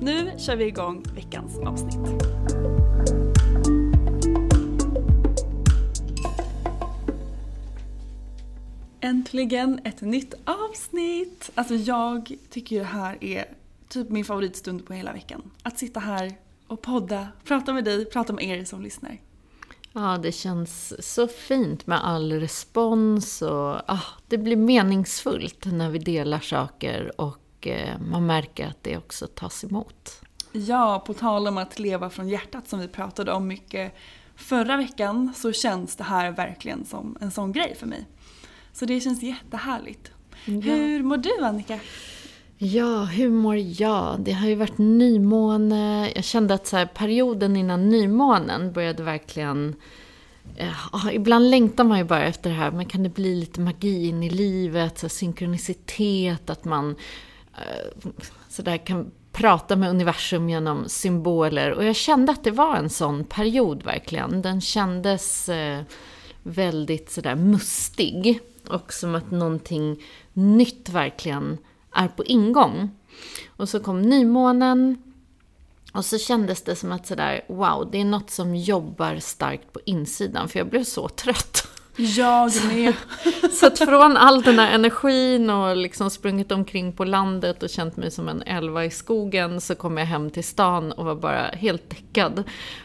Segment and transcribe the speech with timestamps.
[0.00, 2.22] Nu kör vi igång veckans avsnitt.
[9.00, 11.50] Äntligen ett nytt avsnitt!
[11.54, 13.44] Alltså jag tycker ju det här är
[13.88, 15.50] typ min favoritstund på hela veckan.
[15.62, 16.32] Att sitta här
[16.66, 19.18] och podda, prata med dig, prata med er som lyssnar.
[19.92, 25.98] Ja, det känns så fint med all respons och ah, det blir meningsfullt när vi
[25.98, 30.20] delar saker och eh, man märker att det också tas emot.
[30.52, 33.94] Ja, på tal om att leva från hjärtat som vi pratade om mycket
[34.36, 38.06] förra veckan så känns det här verkligen som en sån grej för mig.
[38.72, 40.12] Så det känns jättehärligt.
[40.44, 41.80] Hur mår du Annika?
[42.60, 44.20] Ja, hur mår jag?
[44.20, 46.12] Det har ju varit nymåne.
[46.14, 49.74] Jag kände att så här, perioden innan nymånen började verkligen...
[50.56, 53.60] Eh, ah, ibland längtar man ju bara efter det här, men kan det bli lite
[53.60, 54.98] magi in i livet?
[54.98, 56.96] Så här, synkronicitet, att man
[57.58, 61.72] sådär så där kan prata med universum genom symboler.
[61.72, 64.42] Och jag kände att det var en sån period verkligen.
[64.42, 65.82] Den kändes eh,
[66.42, 68.40] väldigt sådär mustig.
[68.68, 70.02] Och som att någonting
[70.32, 71.58] nytt verkligen
[71.92, 72.90] är på ingång.
[73.56, 75.02] Och så kom nymånen.
[75.92, 79.80] Och så kändes det som att sådär, wow, det är något som jobbar starkt på
[79.84, 80.48] insidan.
[80.48, 81.68] För jag blev så trött.
[81.98, 82.94] Jag med.
[83.52, 87.96] Så att från all den här energin och liksom sprungit omkring på landet och känt
[87.96, 91.46] mig som en elva i skogen så kom jag hem till stan och var bara
[91.46, 92.44] helt däckad.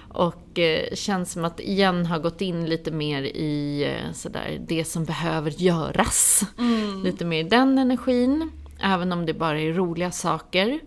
[0.10, 4.86] Och eh, känns som att igen har gått in lite mer i eh, sådär, det
[4.86, 6.44] som behöver göras.
[7.04, 8.52] Lite mer den energin.
[8.80, 10.80] Även om det bara är roliga saker.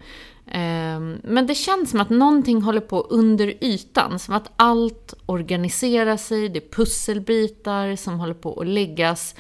[0.47, 4.19] Ehm, Men det känns som att någonting håller på under ytan.
[4.19, 9.35] Som att allt organiserar sig, det är pusselbitar som håller på att läggas.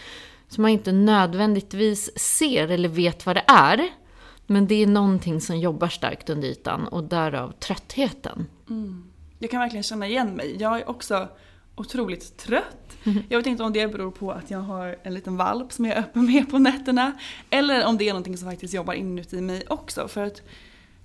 [0.48, 3.88] Som man inte nödvändigtvis ser eller vet vad det är.
[4.46, 8.46] Men det är någonting som jobbar starkt under ytan och därav tröttheten.
[9.38, 10.56] Jag kan verkligen känna igen mig.
[10.58, 11.28] Jag är också
[11.76, 12.96] otroligt trött.
[13.28, 15.96] Jag vet inte om det beror på att jag har en liten valp som jag
[15.96, 17.12] är öppen med på nätterna.
[17.50, 20.08] Eller om det är någonting som faktiskt jobbar inuti mig också.
[20.08, 20.42] För att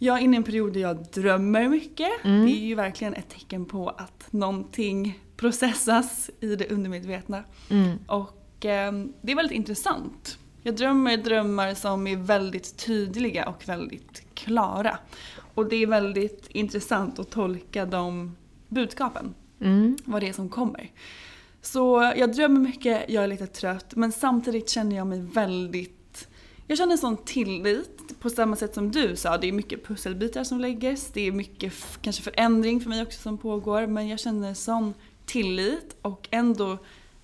[0.03, 2.09] jag är inne i en period där jag drömmer mycket.
[2.23, 7.43] Det är ju verkligen ett tecken på att någonting processas i det undermedvetna.
[8.07, 10.37] Och eh, det är väldigt intressant.
[10.63, 14.97] Jag drömmer drömmar som är väldigt tydliga och väldigt klara.
[15.53, 18.35] Och det är väldigt intressant att tolka de
[18.67, 19.33] budskapen.
[20.05, 20.91] Vad det är som kommer.
[21.61, 26.00] Så jag drömmer mycket, jag är lite trött men samtidigt känner jag mig väldigt
[26.71, 29.37] jag känner en sån tillit på samma sätt som du sa.
[29.37, 31.11] Det är mycket pusselbitar som läggs.
[31.13, 33.87] Det är mycket kanske förändring för mig också som pågår.
[33.87, 34.93] Men jag känner sån
[35.25, 36.77] tillit och ändå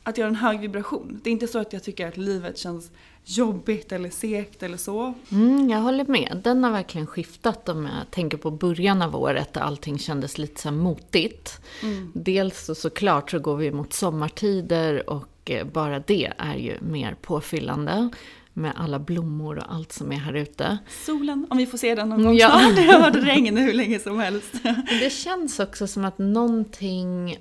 [0.04, 1.20] att jag har en hög vibration.
[1.24, 2.92] Det är inte så att jag tycker att livet känns
[3.24, 5.14] jobbigt eller segt eller så.
[5.32, 6.42] Mm, jag håller med.
[6.44, 10.62] Den har verkligen skiftat om jag tänker på början av året där allting kändes lite
[10.62, 11.62] så motigt.
[11.84, 12.12] Mm.
[12.16, 17.16] Dels så såklart så går vi mot sommartider och eh, bara det är ju mer
[17.22, 18.10] påfyllande
[18.58, 20.78] med alla blommor och allt som är här ute.
[21.06, 22.50] Solen, om vi får se den någon gång ja.
[22.50, 22.76] snart.
[22.76, 24.54] Det har varit regn hur länge som helst.
[25.02, 27.38] Det känns också som att någonting...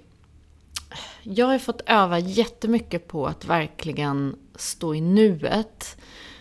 [1.22, 5.96] Jag har fått öva jättemycket på att verkligen stå i nuet.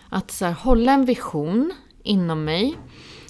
[0.08, 2.76] Att så här, hålla en vision inom mig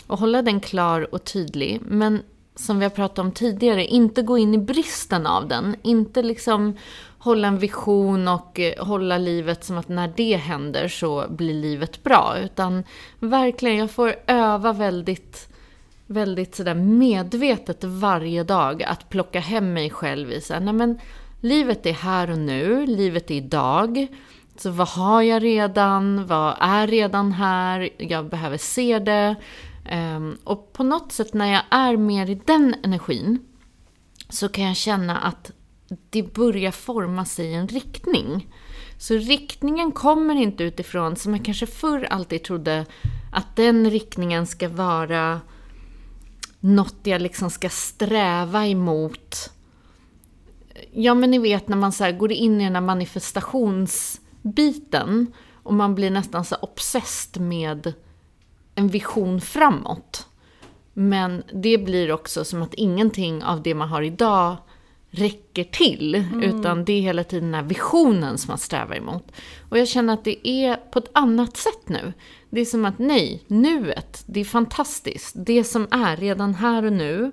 [0.06, 1.80] och hålla den klar och tydlig.
[1.82, 2.22] Men
[2.54, 5.76] som vi har pratat om tidigare, inte gå in i bristen av den.
[5.82, 6.76] Inte liksom
[7.26, 12.02] hålla en vision och eh, hålla livet som att när det händer så blir livet
[12.02, 12.34] bra.
[12.44, 12.84] Utan
[13.20, 15.48] verkligen, jag får öva väldigt,
[16.06, 20.98] väldigt sådär medvetet varje dag att plocka hem mig själv i såhär, nej men
[21.40, 24.06] livet är här och nu, livet är idag.
[24.56, 26.26] Så vad har jag redan?
[26.26, 27.88] Vad är redan här?
[27.98, 29.36] Jag behöver se det.
[29.84, 33.38] Ehm, och på något sätt när jag är mer i den energin
[34.28, 35.50] så kan jag känna att
[36.10, 38.48] det börjar forma sig i en riktning.
[38.98, 42.86] Så riktningen kommer inte utifrån, som jag kanske förr alltid trodde,
[43.32, 45.40] att den riktningen ska vara
[46.60, 49.50] något jag liksom ska sträva emot.
[50.92, 55.94] Ja, men ni vet när man så går in i den här manifestationsbiten och man
[55.94, 57.92] blir nästan så obsessed med
[58.74, 60.26] en vision framåt.
[60.92, 64.56] Men det blir också som att ingenting av det man har idag
[65.18, 66.14] räcker till.
[66.14, 66.42] Mm.
[66.42, 69.32] Utan det är hela tiden den här visionen som man strävar emot.
[69.68, 72.12] Och jag känner att det är på ett annat sätt nu.
[72.50, 75.34] Det är som att nej, nuet, det är fantastiskt.
[75.38, 77.32] Det som är redan här och nu.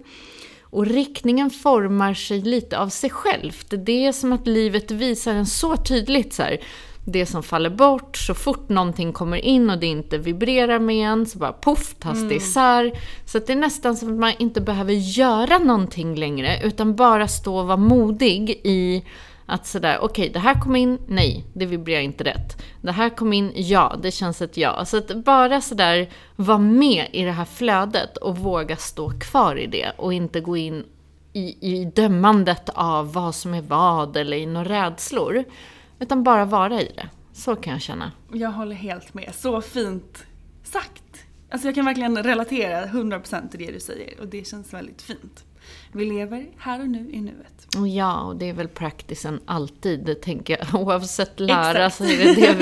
[0.62, 3.68] Och riktningen formar sig lite av sig självt.
[3.70, 6.58] Det är som att livet visar en så tydligt så här,
[7.06, 11.26] det som faller bort, så fort någonting kommer in och det inte vibrerar med en,
[11.26, 12.38] så bara poff, tas det mm.
[12.38, 12.92] isär.
[13.26, 17.58] Så det är nästan som att man inte behöver göra någonting längre, utan bara stå
[17.58, 19.04] och vara modig i
[19.46, 22.62] att sådär, okej, okay, det här kom in, nej, det vibrerar inte rätt.
[22.82, 24.86] Det här kom in, ja, det känns ett ja.
[24.86, 29.68] Så att bara sådär vara med i det här flödet och våga stå kvar i
[29.68, 30.84] det och inte gå in
[31.34, 35.44] i, i dömandet av vad som är vad eller i några rädslor.
[36.04, 37.10] Utan bara vara i det.
[37.34, 38.12] Så kan jag känna.
[38.34, 39.36] Jag håller helt med.
[39.36, 40.26] Så fint
[40.64, 41.04] sagt.
[41.52, 45.44] Alltså jag kan verkligen relatera 100% till det du säger och det känns väldigt fint.
[45.92, 47.68] Vi lever här och nu i nuet.
[47.96, 50.82] Ja, och det är väl practicen alltid, tänker jag.
[50.82, 52.54] Oavsett lära så är det det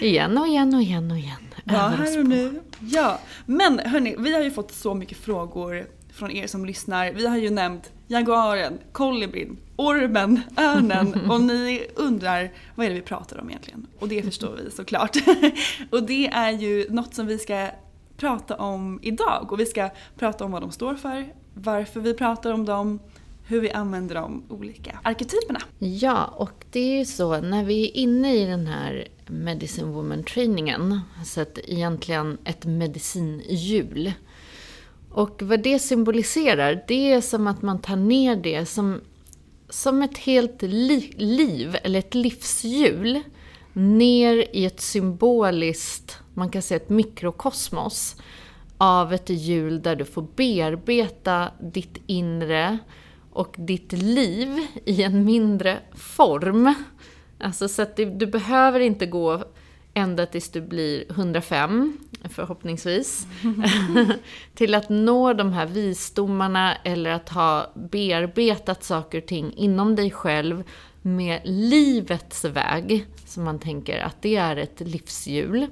[0.00, 2.62] vi igen och igen och igen och igen Ja, här och nu.
[2.80, 7.12] Ja, men hörni, vi har ju fått så mycket frågor från er som lyssnar.
[7.12, 13.02] Vi har ju nämnt jaguaren, kolibrin, ormen, örnen och ni undrar vad är det vi
[13.02, 13.86] pratar om egentligen?
[13.98, 15.16] Och det förstår vi såklart.
[15.90, 17.68] och det är ju något som vi ska
[18.16, 22.52] prata om idag och vi ska prata om vad de står för, varför vi pratar
[22.52, 22.98] om dem,
[23.46, 25.60] hur vi använder de olika arketyperna.
[25.78, 31.00] Ja, och det är ju så när vi är inne i den här Medicine Woman-trainingen,
[31.24, 34.12] så att egentligen ett medicinhjul,
[35.10, 39.00] och vad det symboliserar, det är som att man tar ner det som,
[39.68, 43.22] som ett helt li liv, eller ett livshjul,
[43.72, 48.16] ner i ett symboliskt, man kan säga ett mikrokosmos,
[48.78, 52.78] av ett hjul där du får bearbeta ditt inre
[53.32, 56.74] och ditt liv i en mindre form.
[57.40, 59.44] Alltså så att du, du behöver inte gå
[59.94, 61.98] ända tills du blir 105,
[62.30, 63.26] förhoppningsvis.
[64.54, 70.10] till att nå de här visdomarna eller att ha bearbetat saker och ting inom dig
[70.10, 70.64] själv
[71.02, 75.66] med livets väg, som man tänker att det är ett livshjul.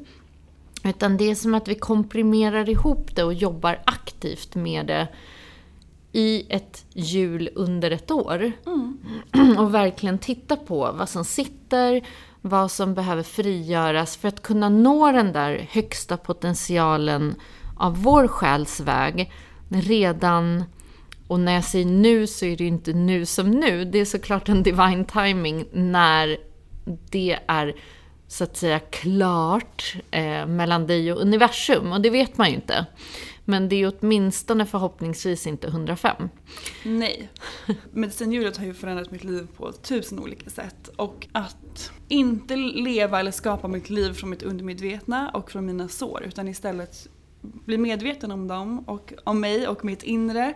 [0.85, 5.09] Utan det är som att vi komprimerar ihop det och jobbar aktivt med det
[6.13, 8.53] i ett hjul under ett år.
[8.67, 8.99] Mm.
[9.59, 12.07] Och verkligen titta på vad som sitter,
[12.49, 17.35] vad som behöver frigöras för att kunna nå den där högsta potentialen
[17.77, 19.33] av vår själs väg
[19.69, 20.65] redan
[21.29, 23.85] och när jag säger nu så är det ju inte nu som nu.
[23.85, 26.37] Det är såklart en divine timing när
[27.11, 27.75] det är
[28.29, 31.93] så att säga klart eh, mellan dig och universum.
[31.93, 32.87] Och det vet man ju inte.
[33.51, 36.29] Men det är åtminstone förhoppningsvis inte 105.
[36.85, 37.31] Nej.
[37.93, 40.89] Medicinhjulet har ju förändrat mitt liv på tusen olika sätt.
[40.97, 46.23] Och att inte leva eller skapa mitt liv från mitt undermedvetna och från mina sår.
[46.27, 47.09] Utan istället
[47.41, 50.55] bli medveten om dem och om mig och mitt inre.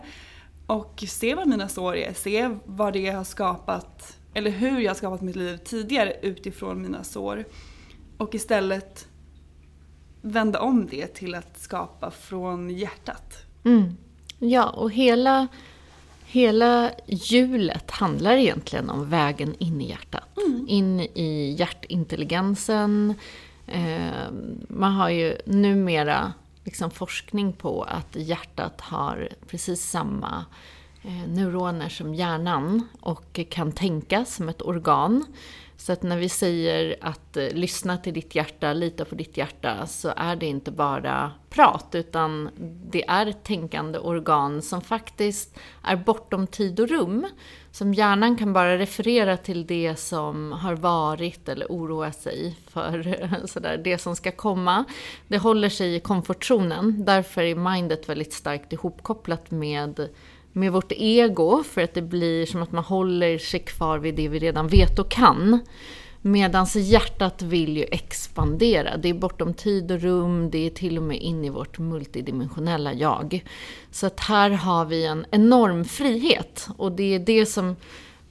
[0.67, 2.13] Och se vad mina sår är.
[2.13, 7.03] Se vad det har skapat eller hur jag har skapat mitt liv tidigare utifrån mina
[7.03, 7.45] sår.
[8.17, 9.07] Och istället
[10.23, 13.33] vända om det till att skapa från hjärtat.
[13.63, 13.97] Mm.
[14.39, 15.47] Ja, och hela,
[16.25, 20.37] hela hjulet handlar egentligen om vägen in i hjärtat.
[20.37, 20.65] Mm.
[20.69, 23.13] In i hjärtintelligensen.
[23.67, 24.31] Eh,
[24.67, 30.45] man har ju numera liksom forskning på att hjärtat har precis samma
[31.01, 35.25] eh, neuroner som hjärnan och kan tänka som ett organ.
[35.83, 39.87] Så att när vi säger att eh, lyssna till ditt hjärta, lita på ditt hjärta,
[39.87, 42.49] så är det inte bara prat, utan
[42.91, 47.27] det är ett tänkande organ som faktiskt är bortom tid och rum.
[47.71, 53.81] Som hjärnan kan bara referera till det som har varit eller oroa sig för sådär,
[53.83, 54.85] det som ska komma.
[55.27, 60.09] Det håller sig i komfortzonen, därför är mindet väldigt starkt ihopkopplat med
[60.53, 64.27] med vårt ego för att det blir som att man håller sig kvar vid det
[64.27, 65.59] vi redan vet och kan.
[66.25, 68.97] Medan hjärtat vill ju expandera.
[68.97, 72.93] Det är bortom tid och rum, det är till och med in i vårt multidimensionella
[72.93, 73.43] jag.
[73.91, 76.67] Så att här har vi en enorm frihet.
[76.77, 77.75] Och det är det som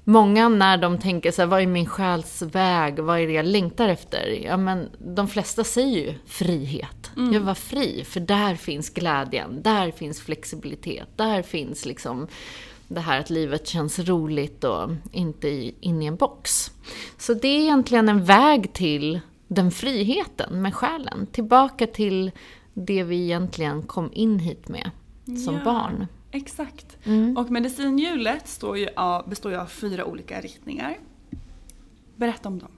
[0.05, 3.47] Många när de tänker så här, vad är min själs väg, vad är det jag
[3.47, 4.39] längtar efter?
[4.45, 7.11] Ja men de flesta säger ju frihet.
[7.17, 7.27] Mm.
[7.27, 12.27] Jag vill vara fri, för där finns glädjen, där finns flexibilitet, där finns liksom
[12.89, 15.49] det här att livet känns roligt och inte
[15.81, 16.71] in i en box.
[17.19, 21.27] Så det är egentligen en väg till den friheten med själen.
[21.33, 22.31] Tillbaka till
[22.75, 24.91] det vi egentligen kom in hit med
[25.45, 25.65] som ja.
[25.65, 26.07] barn.
[26.33, 26.97] Exakt.
[27.05, 27.37] Mm.
[27.37, 30.99] Och medicinhjulet ju av, består ju av fyra olika riktningar.
[32.17, 32.71] Berätta om dem.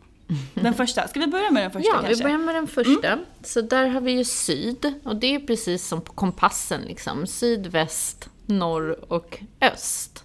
[0.54, 2.14] Den första, ska vi börja med den första ja, kanske?
[2.14, 3.08] Vi börjar med den första.
[3.08, 3.24] Mm.
[3.42, 7.26] Så där har vi ju syd, och det är precis som på kompassen liksom.
[7.26, 10.24] Syd, väst, norr och öst.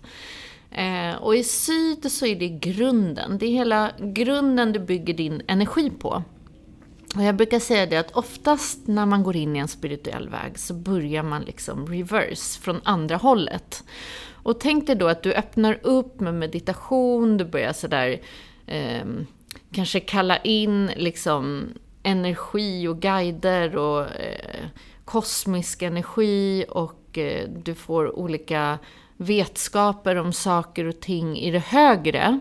[0.72, 5.42] Eh, och i syd så är det grunden, det är hela grunden du bygger din
[5.48, 6.24] energi på.
[7.16, 10.60] Och jag brukar säga det att oftast när man går in i en spirituell väg
[10.60, 13.84] så börjar man liksom reverse, från andra hållet.
[14.34, 18.22] Och tänk dig då att du öppnar upp med meditation, du börjar sådär
[18.66, 19.06] eh,
[19.72, 21.68] kanske kalla in liksom
[22.04, 24.66] energi och guider och eh,
[25.06, 28.80] kosmisk energi och eh, du får olika
[29.18, 32.39] vetskaper om saker och ting i det högre.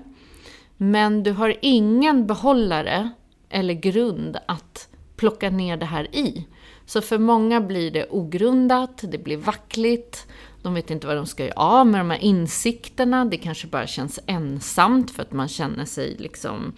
[0.76, 3.10] Men du har ingen behållare
[3.50, 6.46] eller grund att plocka ner det här i.
[6.86, 10.26] Så för många blir det ogrundat, det blir vackligt,
[10.62, 13.86] de vet inte vad de ska göra av med de här insikterna, det kanske bara
[13.86, 16.72] känns ensamt för att man känner sig liksom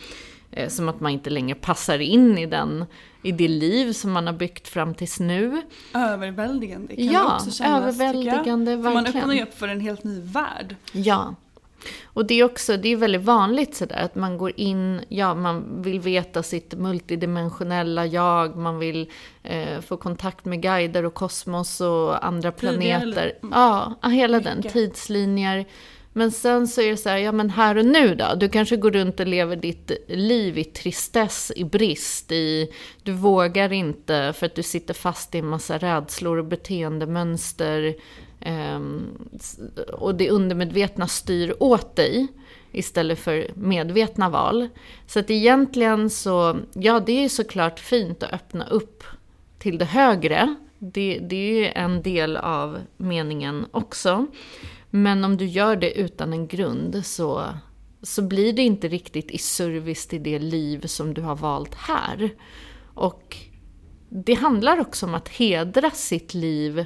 [0.51, 2.85] eh, som att man inte längre passar in i, den,
[3.23, 5.63] i det liv som man har byggt fram tills nu.
[5.95, 10.05] Överväldigande kan ja, det också kännas, överväldigande, För man öppnar ju upp för en helt
[10.05, 10.77] ny värld.
[10.93, 11.35] Ja.
[12.05, 15.83] Och det är också, det är väldigt vanligt sådär att man går in, ja man
[15.83, 19.11] vill veta sitt multidimensionella jag, man vill
[19.43, 23.33] eh, få kontakt med guider och kosmos och andra planeter.
[23.43, 23.53] Mm.
[23.55, 24.63] Ja, hela Mycket.
[24.63, 25.67] den, tidslinjer.
[26.13, 28.35] Men sen så är det så här, ja men här och nu då?
[28.37, 32.73] Du kanske går runt och lever ditt liv i tristess, i brist, i...
[33.03, 37.95] Du vågar inte för att du sitter fast i en massa rädslor och beteendemönster.
[38.41, 39.29] Ehm,
[39.93, 42.29] och det undermedvetna styr åt dig
[42.73, 44.69] istället för medvetna val.
[45.07, 49.05] Så att egentligen så, ja det är såklart fint att öppna upp
[49.59, 50.55] till det högre.
[50.79, 54.27] Det, det är ju en del av meningen också.
[54.91, 57.45] Men om du gör det utan en grund så,
[58.03, 62.31] så blir det inte riktigt i service till det liv som du har valt här.
[62.95, 63.37] Och
[64.09, 66.85] det handlar också om att hedra sitt liv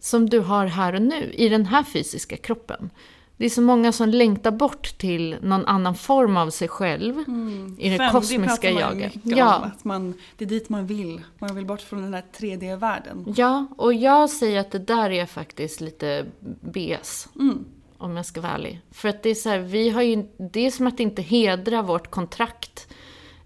[0.00, 2.90] som du har här och nu, i den här fysiska kroppen.
[3.36, 7.76] Det är så många som längtar bort till någon annan form av sig själv mm.
[7.78, 9.12] i det Fem, kosmiska det jaget.
[9.22, 9.56] Ja.
[9.56, 11.20] Om, att man, det är dit man vill.
[11.38, 13.34] Man vill bort från den här 3D-världen.
[13.36, 16.26] Ja, och jag säger att det där är faktiskt lite
[16.60, 17.28] BS.
[17.38, 17.64] Mm.
[17.98, 18.80] Om jag ska vara ärlig.
[18.90, 21.82] För att det är så här, vi har ju, det är som att inte hedra
[21.82, 22.88] vårt kontrakt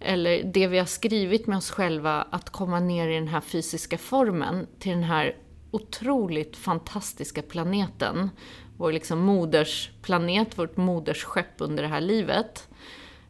[0.00, 3.98] eller det vi har skrivit med oss själva, att komma ner i den här fysiska
[3.98, 5.36] formen, till den här
[5.74, 8.30] otroligt fantastiska planeten.
[8.76, 12.68] Vår liksom modersplanet, vårt modersskepp under det här livet.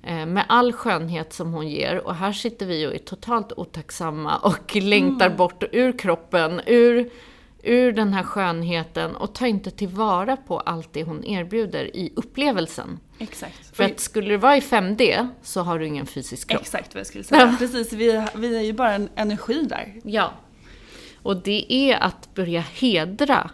[0.03, 2.07] Eh, med all skönhet som hon ger.
[2.07, 5.39] Och här sitter vi och är totalt otacksamma och längtar mm.
[5.39, 7.11] bort ur kroppen, ur,
[7.63, 12.99] ur den här skönheten och tar inte tillvara på allt det hon erbjuder i upplevelsen.
[13.19, 13.77] Exakt.
[13.77, 16.61] För att skulle det vara i 5D så har du ingen fysisk kropp.
[16.61, 17.57] Exakt vad jag skulle säga.
[17.59, 20.01] Precis, vi, vi är ju bara en energi där.
[20.05, 20.33] Ja.
[21.25, 23.51] Och det är att börja hedra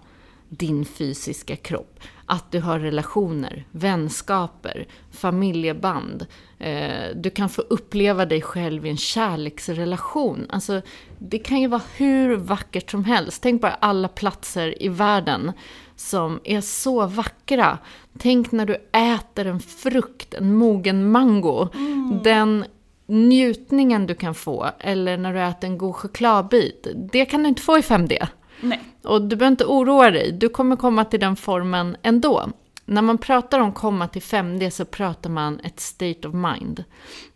[0.48, 2.00] din fysiska kropp.
[2.26, 6.26] Att du har relationer, vänskaper, familjeband.
[6.58, 10.46] Eh, du kan få uppleva dig själv i en kärleksrelation.
[10.48, 10.82] Alltså,
[11.18, 13.42] det kan ju vara hur vackert som helst.
[13.42, 15.52] Tänk bara alla platser i världen
[15.96, 17.78] som är så vackra.
[18.18, 21.68] Tänk när du äter en frukt, en mogen mango.
[21.74, 22.20] Mm.
[22.22, 22.64] Den
[23.10, 27.62] njutningen du kan få, eller när du äter en god chokladbit, det kan du inte
[27.62, 28.26] få i 5D.
[28.60, 28.80] Nej.
[29.02, 32.50] Och du behöver inte oroa dig, du kommer komma till den formen ändå.
[32.84, 36.84] När man pratar om komma till 5D så pratar man ett state of mind.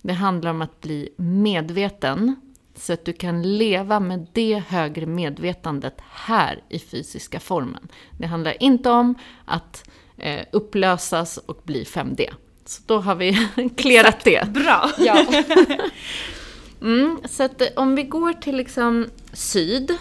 [0.02, 2.36] Det handlar om att bli medveten
[2.76, 7.88] så att du kan leva med det högre medvetandet här i fysiska formen.
[8.18, 9.14] Det handlar inte om
[9.44, 12.30] att eh, upplösas och bli 5D.
[12.64, 14.48] Så då har vi klerat det.
[14.48, 14.90] Bra!
[14.98, 15.26] Ja.
[16.80, 19.96] Mm, så att eh, om vi går till liksom syd,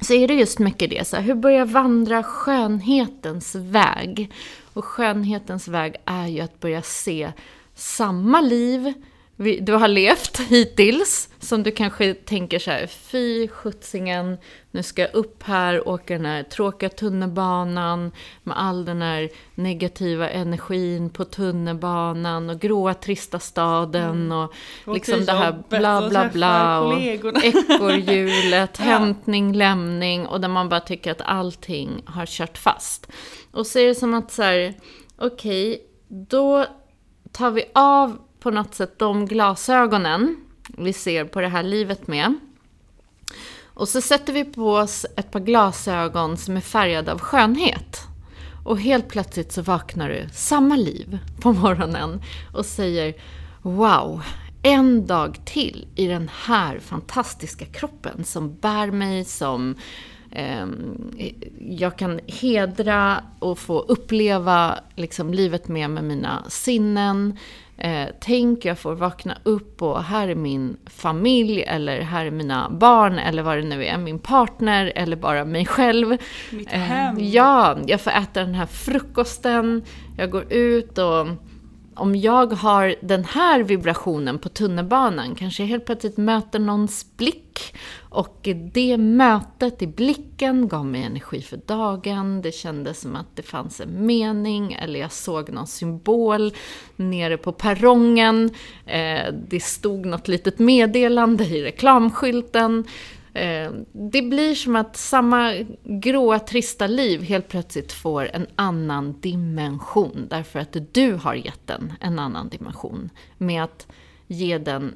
[0.00, 1.06] så är det just mycket det.
[1.06, 4.32] Så här, hur börjar vandra skönhetens väg?
[4.72, 7.32] Och skönhetens väg är ju att börja se
[7.74, 8.92] samma liv
[9.38, 14.38] du har levt hittills, som du kanske tänker så här, fy skjutsingen,
[14.70, 20.30] nu ska jag upp här, åka den här tråkiga tunnelbanan med all den här negativa
[20.30, 24.38] energin på tunnelbanan och gråa trista staden mm.
[24.38, 24.52] och,
[24.84, 27.00] och liksom det här bla bla bla och
[27.44, 28.84] ekorrhjulet, ja.
[28.84, 33.08] hämtning, lämning och där man bara tycker att allting har kört fast.
[33.50, 34.74] Och så är det som att så här,
[35.18, 36.66] okej, okay, då
[37.32, 40.36] tar vi av på något sätt de glasögonen
[40.68, 42.34] vi ser på det här livet med.
[43.64, 48.00] Och så sätter vi på oss ett par glasögon som är färgade av skönhet.
[48.64, 52.22] Och helt plötsligt så vaknar du samma liv på morgonen
[52.54, 53.14] och säger
[53.62, 54.22] Wow,
[54.62, 59.74] en dag till i den här fantastiska kroppen som bär mig, som
[60.30, 60.66] eh,
[61.70, 67.38] jag kan hedra och få uppleva liksom, livet med med mina sinnen.
[67.80, 72.70] Eh, tänk, jag får vakna upp och här är min familj eller här är mina
[72.70, 76.16] barn eller vad det nu är, min partner eller bara mig själv.
[76.50, 77.16] Mitt eh, hem.
[77.20, 79.82] Ja, jag får äta den här frukosten,
[80.16, 81.26] jag går ut och
[81.98, 87.74] om jag har den här vibrationen på tunnelbanan, kanske jag helt plötsligt möter någons blick
[88.10, 92.42] och det mötet i blicken gav mig energi för dagen.
[92.42, 96.52] Det kändes som att det fanns en mening eller jag såg någon symbol
[96.96, 98.50] nere på perrongen.
[98.86, 102.84] Eh, det stod något litet meddelande i reklamskylten.
[103.38, 110.26] Eh, det blir som att samma gråa, trista liv helt plötsligt får en annan dimension.
[110.30, 113.10] Därför att du har gett den en annan dimension.
[113.38, 113.86] Med att
[114.26, 114.94] ge den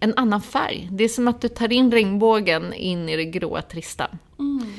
[0.00, 0.88] en annan färg.
[0.92, 4.08] Det är som att du tar in regnbågen in i det gråa, trista.
[4.38, 4.72] Mm.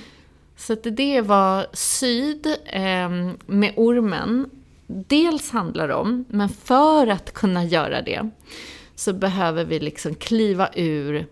[0.56, 3.10] Så att det var syd eh,
[3.46, 4.50] med ormen.
[4.88, 8.30] Dels handlar om, men för att kunna göra det
[8.96, 11.28] så behöver vi liksom kliva ur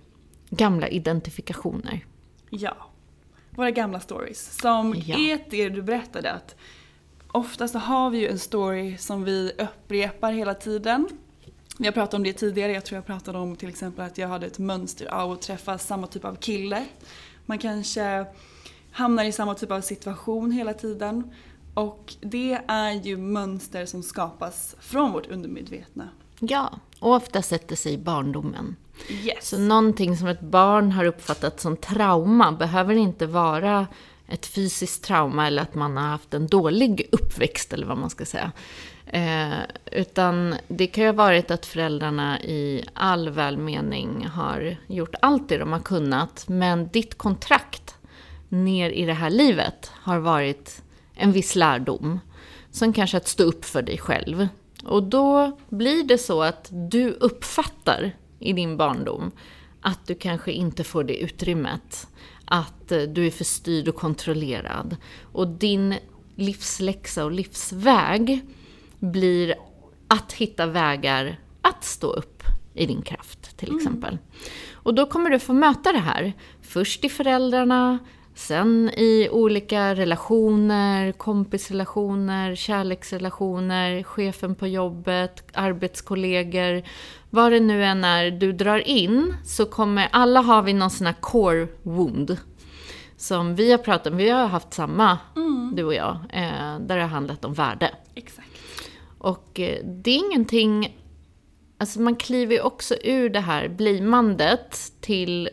[0.58, 2.06] gamla identifikationer.
[2.50, 2.76] Ja.
[3.50, 4.60] Våra gamla stories.
[4.62, 5.18] Som ja.
[5.18, 6.56] är det du berättade att
[7.28, 11.08] ofta så har vi ju en story som vi upprepar hela tiden.
[11.80, 14.28] Vi har pratat om det tidigare, jag tror jag pratade om till exempel att jag
[14.28, 16.86] hade ett mönster av att träffa samma typ av kille.
[17.46, 18.26] Man kanske
[18.92, 21.32] hamnar i samma typ av situation hela tiden.
[21.74, 26.10] Och det är ju mönster som skapas från vårt undermedvetna.
[26.40, 28.76] Ja, och ofta sätter sig barndomen.
[29.10, 29.50] Yes.
[29.50, 33.88] Så någonting som ett barn har uppfattat som trauma behöver inte vara
[34.28, 38.26] ett fysiskt trauma eller att man har haft en dålig uppväxt eller vad man ska
[38.26, 38.52] säga.
[39.06, 39.60] Eh,
[39.92, 45.58] utan det kan ju ha varit att föräldrarna i all välmening har gjort allt det
[45.58, 46.46] de har kunnat.
[46.48, 47.96] Men ditt kontrakt
[48.50, 50.82] ner i det här livet har varit
[51.16, 52.20] en viss lärdom.
[52.72, 54.48] Som kanske att stå upp för dig själv.
[54.86, 59.32] Och då blir det så att du uppfattar i din barndom
[59.86, 62.08] att du kanske inte får det utrymmet.
[62.46, 64.96] Att eh, du är för styrd och kontrollerad.
[65.22, 65.96] Och din
[66.36, 68.46] livsläxa och livsväg
[69.00, 69.56] blir
[70.08, 72.44] att hitta vägar att stå upp
[72.74, 73.78] i din kraft, till mm.
[73.78, 74.14] exempel.
[74.14, 74.24] Mm.
[74.74, 76.34] Och då kommer du få möta det här.
[76.62, 78.00] Först i föräldrarna,
[78.36, 86.84] sen i olika relationer, kompisrelationer, kärleksrelationer, chefen på jobbet, arbetskollegor.
[87.30, 91.08] Vad det nu än är du drar in, så kommer alla har vi någon sån
[91.08, 92.38] här core wound.
[93.18, 95.72] Som vi har pratat om, vi har haft samma, mm.
[95.76, 97.92] du och jag, eh, där det har handlat om värde.
[98.16, 98.50] Exakt.
[99.18, 100.98] Och eh, det är ingenting...
[101.78, 105.50] Alltså man kliver ju också ur det här blimandet till...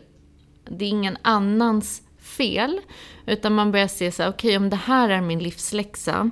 [0.65, 2.01] Det är ingen annans
[2.37, 2.79] fel.
[3.25, 6.29] Utan man börjar se så här, okej okay, om det här är min livsläxa,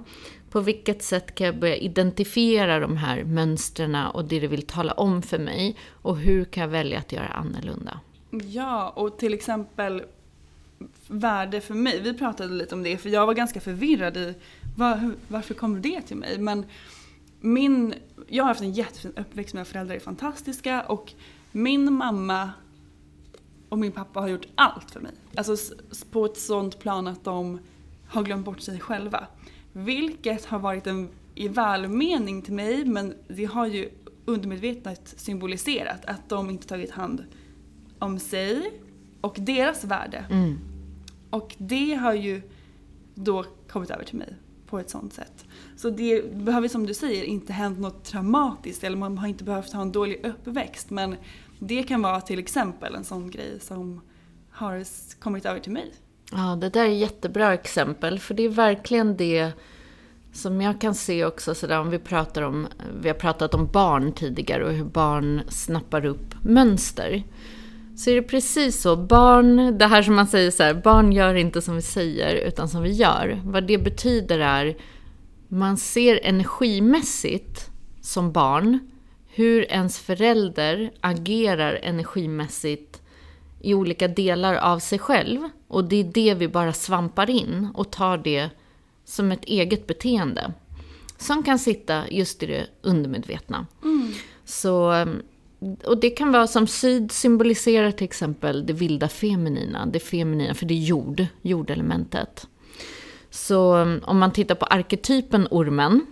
[0.50, 4.94] på vilket sätt kan jag börja identifiera de här mönstren och det det vill tala
[4.94, 5.76] om för mig?
[6.02, 8.00] Och hur kan jag välja att göra annorlunda?
[8.32, 10.04] Ja, och till exempel
[11.08, 12.02] värde för mig.
[12.02, 14.34] Vi pratade lite om det för jag var ganska förvirrad i
[14.78, 16.40] var, varför kommer det till mig?
[16.40, 16.66] Men
[17.40, 17.94] min,
[18.28, 21.14] jag har haft en jättefin uppväxt, mina föräldrar är fantastiska och
[21.52, 22.50] min mamma
[23.70, 25.14] och min pappa har gjort allt för mig.
[25.36, 25.76] Alltså
[26.12, 27.60] på ett sånt plan att de
[28.08, 29.28] har glömt bort sig själva.
[29.74, 33.90] Vilket har varit en i välmening till mig men det har ju
[34.26, 37.24] undermedvetet symboliserat att de inte tagit hand
[38.00, 38.82] om sig
[39.22, 40.26] och deras värde.
[40.30, 40.60] Mm.
[41.30, 42.42] Och det har ju
[43.16, 44.36] då kommit över till mig
[44.68, 45.46] på ett sånt sätt.
[45.78, 49.74] Så det behöver som du säger inte hänt något traumatiskt eller man har inte behövt
[49.74, 51.16] ha en dålig uppväxt men
[51.60, 54.02] det kan vara till exempel en sån grej som
[54.52, 54.84] har
[55.20, 55.94] kommit över till mig.
[56.32, 59.52] Ja, det där är jättebra exempel för det är verkligen det
[60.34, 62.68] som jag kan se också sådär om vi pratar om,
[63.02, 67.24] vi har pratat om barn tidigare och hur barn snappar upp mönster.
[67.96, 71.36] Så är det precis så, barn, det här som man säger så här, barn gör
[71.36, 73.42] inte som vi säger utan som vi gör.
[73.46, 74.78] Vad det betyder är,
[75.48, 77.70] man ser energimässigt
[78.02, 78.80] som barn
[79.28, 83.01] hur ens förälder agerar energimässigt
[83.64, 85.50] i olika delar av sig själv.
[85.68, 88.50] Och det är det vi bara svampar in och tar det
[89.06, 90.54] som ett eget beteende.
[91.18, 93.68] Som kan sitta just i det undermedvetna.
[93.84, 94.14] Mm.
[94.46, 95.06] Så,
[95.86, 99.86] och det kan vara som syd symboliserar till exempel det vilda feminina.
[99.86, 102.48] Det feminina, för det är jord, jordelementet.
[103.30, 106.06] Så om man tittar på arketypen ormen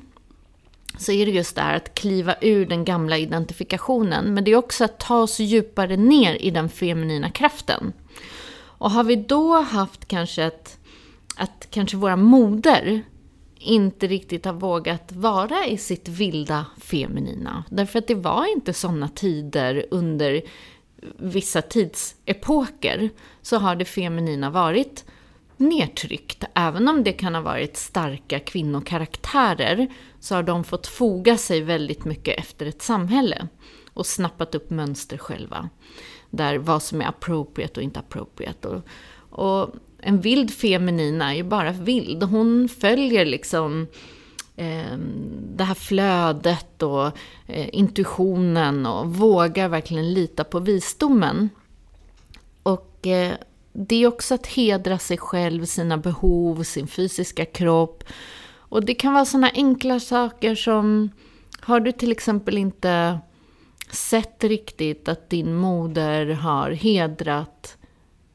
[0.97, 4.33] så är det just det här att kliva ur den gamla identifikationen.
[4.33, 7.93] Men det är också att ta oss djupare ner i den feminina kraften.
[8.79, 10.77] Och har vi då haft kanske ett,
[11.35, 13.01] att kanske våra moder
[13.59, 17.63] inte riktigt har vågat vara i sitt vilda feminina.
[17.69, 20.41] Därför att det var inte sådana tider under
[21.17, 23.09] vissa tidsepoker.
[23.41, 25.05] Så har det feminina varit
[25.59, 26.43] nedtryckt.
[26.53, 29.87] Även om det kan ha varit starka kvinnokaraktärer
[30.19, 33.47] så har de fått foga sig väldigt mycket efter ett samhälle
[33.93, 35.69] och snappat upp mönster själva.
[36.29, 38.67] Där vad som är appropriate och inte appropriate.
[38.67, 38.83] Och,
[39.29, 42.23] och en vild feminin är ju bara vild.
[42.23, 43.87] Hon följer liksom
[44.55, 44.97] eh,
[45.55, 47.05] det här flödet och
[47.47, 51.49] eh, intuitionen och vågar verkligen lita på visdomen.
[52.63, 53.33] Och eh,
[53.87, 58.03] det är också att hedra sig själv, sina behov, sin fysiska kropp.
[58.51, 61.09] Och det kan vara sådana enkla saker som,
[61.59, 63.19] har du till exempel inte
[63.91, 67.77] sett riktigt att din moder har hedrat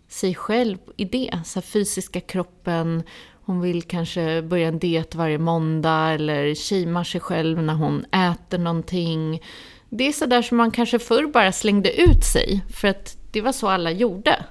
[0.08, 1.40] sig själv i det?
[1.44, 3.02] Så fysiska kroppen,
[3.44, 8.58] hon vill kanske börja en diet varje måndag eller kimar sig själv när hon äter
[8.58, 9.42] någonting.
[9.88, 13.52] Det är sådär som man kanske förr bara slängde ut sig, för att det var
[13.52, 14.44] så alla gjorde.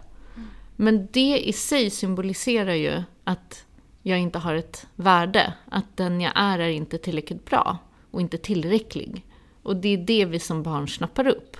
[0.75, 3.65] Men det i sig symboliserar ju att
[4.03, 5.53] jag inte har ett värde.
[5.69, 7.77] Att den jag är är inte tillräckligt bra
[8.11, 9.25] och inte tillräcklig.
[9.63, 11.57] Och det är det vi som barn snappar upp.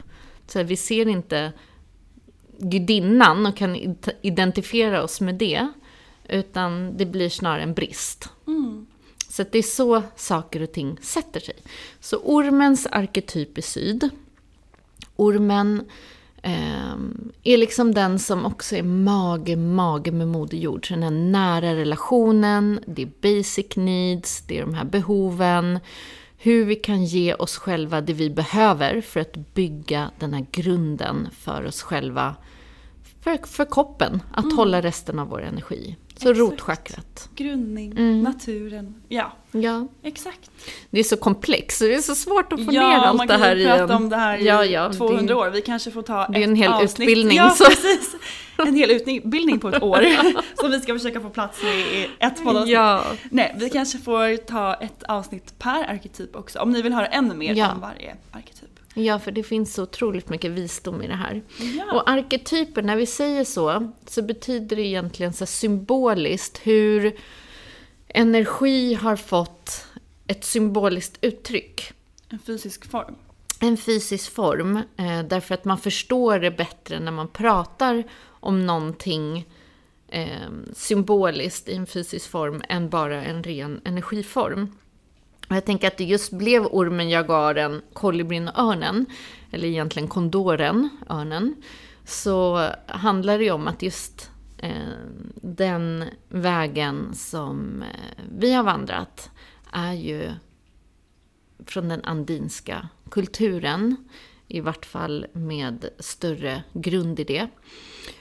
[0.47, 1.54] Så vi ser inte
[2.58, 5.67] gudinnan och kan identifiera oss med det.
[6.30, 8.30] Utan det blir snarare en brist.
[8.47, 8.86] Mm.
[9.30, 11.56] Så det är så saker och ting sätter sig.
[11.99, 14.10] Så ormens arketyp är syd.
[15.15, 15.86] Ormen
[17.43, 20.86] är liksom den som också är mage, mage med Moder Jord.
[20.89, 25.79] Den här nära relationen, det är basic needs, det är de här behoven.
[26.38, 31.27] Hur vi kan ge oss själva det vi behöver för att bygga den här grunden
[31.32, 32.36] för oss själva.
[33.21, 34.58] För, för koppen, att mm.
[34.58, 35.95] hålla resten av vår energi.
[36.23, 36.39] Så Exakt.
[36.39, 37.29] rotchakrat.
[37.36, 38.21] Grundning, mm.
[38.21, 38.95] naturen.
[39.07, 39.31] Ja.
[39.51, 40.51] ja, exakt.
[40.89, 43.38] Det är så komplext så det är så svårt att få ja, ner allt det
[43.38, 43.77] här i en...
[43.77, 45.49] prata om det här i ja, ja, 200 det, år.
[45.49, 47.09] Vi kanske får ta det är en hel avsnitt.
[47.09, 47.38] utbildning.
[47.38, 47.65] Ja, så.
[47.65, 48.15] precis.
[48.57, 50.05] En hel utbildning på ett år
[50.62, 52.73] som vi ska försöka få plats med i ett poddavsnitt.
[52.73, 53.03] Ja.
[53.29, 56.59] Nej, vi kanske får ta ett avsnitt per arketyp också.
[56.59, 57.71] Om ni vill höra ännu mer ja.
[57.71, 58.69] om varje arketyp.
[58.93, 61.41] Ja, för det finns så otroligt mycket visdom i det här.
[61.77, 61.93] Ja.
[61.93, 67.15] Och arketyper, när vi säger så, så betyder det egentligen så symboliskt hur
[68.08, 69.88] energi har fått
[70.27, 71.93] ett symboliskt uttryck.
[72.29, 73.15] En fysisk form.
[73.60, 79.45] En fysisk form, eh, därför att man förstår det bättre när man pratar om någonting
[80.08, 84.71] eh, symboliskt i en fysisk form än bara en ren energiform.
[85.53, 89.05] Och jag tänker att det just blev ormen, jagaren, kolibrin och örnen,
[89.51, 91.55] eller egentligen kondoren, örnen,
[92.05, 94.71] så handlar det ju om att just eh,
[95.35, 99.29] den vägen som eh, vi har vandrat
[99.71, 100.31] är ju
[101.65, 103.95] från den andinska kulturen.
[104.47, 107.47] I vart fall med större grund i det.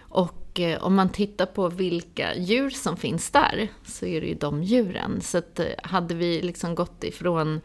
[0.01, 4.35] Och eh, om man tittar på vilka djur som finns där så är det ju
[4.35, 5.21] de djuren.
[5.21, 7.61] Så att eh, hade vi liksom gått ifrån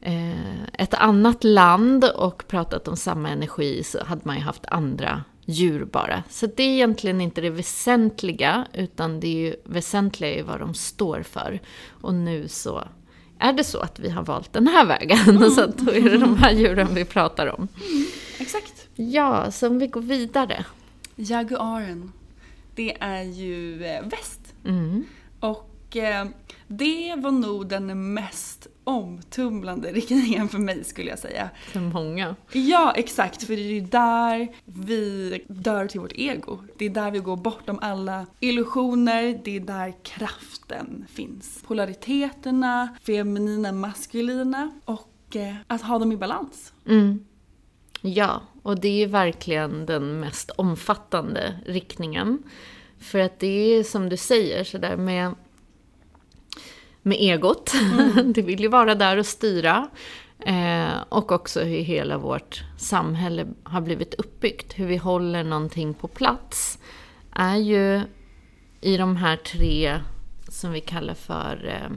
[0.00, 5.24] eh, ett annat land och pratat om samma energi så hade man ju haft andra
[5.44, 6.22] djur bara.
[6.28, 10.74] Så det är egentligen inte det väsentliga, utan det är ju väsentliga är vad de
[10.74, 11.60] står för.
[11.88, 12.84] Och nu så
[13.38, 15.50] är det så att vi har valt den här vägen, mm.
[15.56, 17.68] så då är det de här djuren vi pratar om.
[17.90, 18.06] Mm,
[18.38, 18.88] exakt.
[18.94, 20.64] Ja, så om vi går vidare.
[21.20, 22.12] Jaguaren,
[22.74, 24.54] det är ju eh, väst.
[24.64, 25.04] Mm.
[25.40, 26.26] Och eh,
[26.68, 31.50] det var nog den mest omtumlande riktningen för mig skulle jag säga.
[31.66, 32.36] För många.
[32.52, 33.42] Ja, exakt.
[33.42, 36.58] För det är ju där vi dör till vårt ego.
[36.78, 39.40] Det är där vi går bortom alla illusioner.
[39.44, 41.62] Det är där kraften finns.
[41.66, 46.72] Polariteterna, feminina, maskulina och eh, att ha dem i balans.
[46.86, 47.24] Mm.
[48.02, 52.42] Ja, och det är ju verkligen den mest omfattande riktningen.
[52.98, 55.34] För att det är som du säger, sådär med
[57.02, 57.74] med egot.
[57.74, 58.32] Mm.
[58.32, 59.88] det vill ju vara där och styra.
[60.38, 64.78] Eh, och också hur hela vårt samhälle har blivit uppbyggt.
[64.78, 66.78] Hur vi håller någonting på plats.
[67.32, 68.02] Är ju
[68.80, 70.00] i de här tre
[70.48, 71.90] som vi kallar för eh,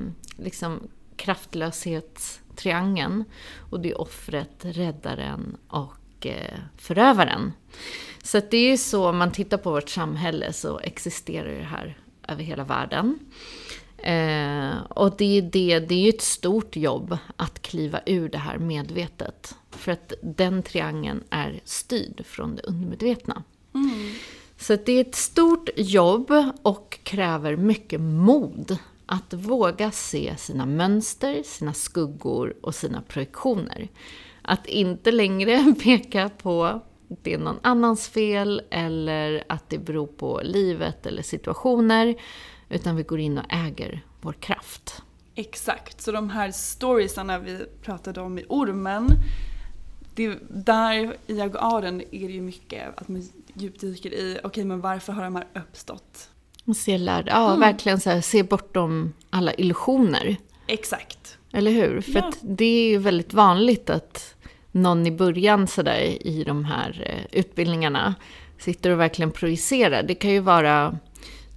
[0.44, 0.80] liksom
[1.16, 3.24] kraftlöshetstriangeln.
[3.70, 5.94] Och det är offret, räddaren och
[6.26, 7.54] eh, förövaren.
[8.24, 11.98] Så det är ju så, om man tittar på vårt samhälle så existerar det här
[12.28, 13.20] över hela världen.
[13.98, 18.38] Eh, och det är, det, det är ju ett stort jobb att kliva ur det
[18.38, 19.56] här medvetet.
[19.72, 23.44] För att den triangeln är styrd från det undermedvetna.
[23.74, 24.14] Mm.
[24.58, 28.78] Så det är ett stort jobb och kräver mycket mod.
[29.06, 33.90] Att våga se sina mönster, sina skuggor och sina projektioner.
[34.44, 40.08] Att inte längre peka på att det är någon annans fel eller att det beror
[40.08, 42.16] på livet eller situationer.
[42.70, 45.04] Utan vi går in och äger vår kraft.
[45.36, 49.08] Exakt, så de här storiesarna vi pratade om i ormen,
[50.16, 54.82] det, där i jaguaren är det ju mycket att man djupdyker i, okej okay, men
[54.82, 56.30] varför har de här uppstått?
[56.76, 57.60] Se lärd, ja mm.
[57.60, 60.38] verkligen så här, se bortom alla illusioner.
[60.68, 61.38] Exakt.
[61.54, 62.02] Eller hur?
[62.02, 62.32] För ja.
[62.42, 64.36] det är ju väldigt vanligt att
[64.72, 68.16] någon i början sådär i de här eh, utbildningarna
[68.58, 70.04] sitter och verkligen projicerar.
[70.04, 70.98] Det kan ju vara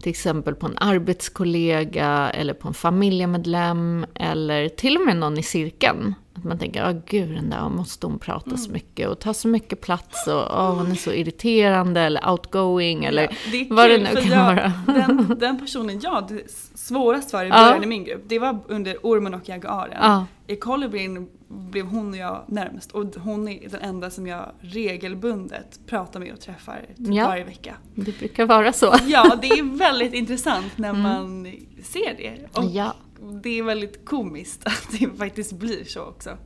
[0.01, 5.43] till exempel på en arbetskollega eller på en familjemedlem eller till och med någon i
[5.43, 6.15] cirkeln.
[6.37, 8.59] Att man tänker, ja oh, gud den där måste hon prata mm.
[8.59, 13.05] så mycket och ta så mycket plats och oh, hon är så irriterande eller outgoing
[13.05, 14.73] eller ja, det vad det nu kan jag, vara.
[14.87, 16.43] Den, den personen jag hade
[16.75, 17.83] svårast för i början ja.
[17.83, 19.99] i min grupp, det var under ormen och jaguaren.
[20.01, 20.27] Ja.
[20.47, 25.81] I kolibrin blev hon och jag närmst och hon är den enda som jag regelbundet
[25.87, 27.27] pratar med och träffar typ ja.
[27.27, 27.77] varje vecka.
[27.95, 28.95] Det brukar vara så.
[29.07, 31.03] Ja, det är väldigt intressant när mm.
[31.03, 32.59] man ser det.
[32.59, 32.95] Och ja
[33.43, 36.39] det är väldigt komiskt att det faktiskt blir så också.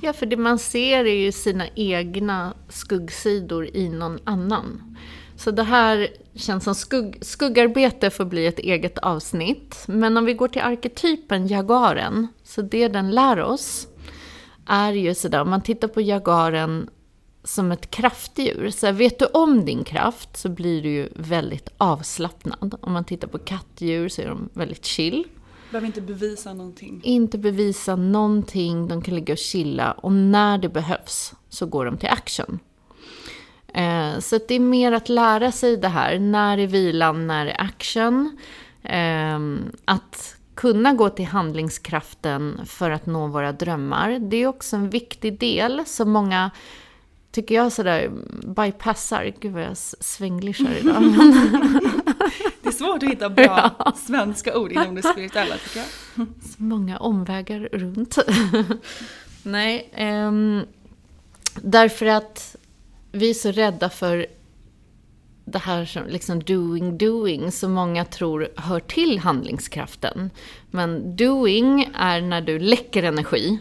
[0.00, 4.96] Ja, för det man ser är ju sina egna skuggsidor i någon annan.
[5.36, 9.84] Så det här känns som skugg, skuggarbete får bli ett eget avsnitt.
[9.88, 13.88] Men om vi går till arketypen jagaren, så det den lär oss
[14.66, 16.90] är ju sådär, om man tittar på jagaren
[17.44, 18.70] som ett kraftdjur.
[18.70, 22.74] Så här, vet du om din kraft så blir du ju väldigt avslappnad.
[22.80, 25.24] Om man tittar på kattdjur så är de väldigt chill.
[25.70, 27.00] Behöver inte bevisa någonting.
[27.04, 29.92] Inte bevisa någonting, de kan ligga och chilla.
[29.92, 32.58] Och när det behövs så går de till action.
[33.74, 36.18] Eh, så det är mer att lära sig det här.
[36.18, 38.38] När är vilan, när är action?
[38.82, 39.38] Eh,
[39.84, 44.18] att kunna gå till handlingskraften för att nå våra drömmar.
[44.18, 46.50] Det är också en viktig del som många,
[47.30, 48.10] tycker jag, sådär
[48.56, 49.32] bypassar.
[49.40, 51.02] Gud vad jag svänglishar idag.
[52.62, 53.92] det är svårt att hitta bra ja.
[53.96, 56.26] svenska ord inom det spirituella tycker jag.
[56.42, 58.18] Så många omvägar runt.
[59.42, 59.90] Nej,
[60.26, 60.62] um,
[61.54, 62.56] därför att
[63.12, 64.26] vi är så rädda för
[65.44, 70.30] det här som liksom doing, doing, som många tror hör till handlingskraften.
[70.70, 73.58] Men doing är när du läcker energi.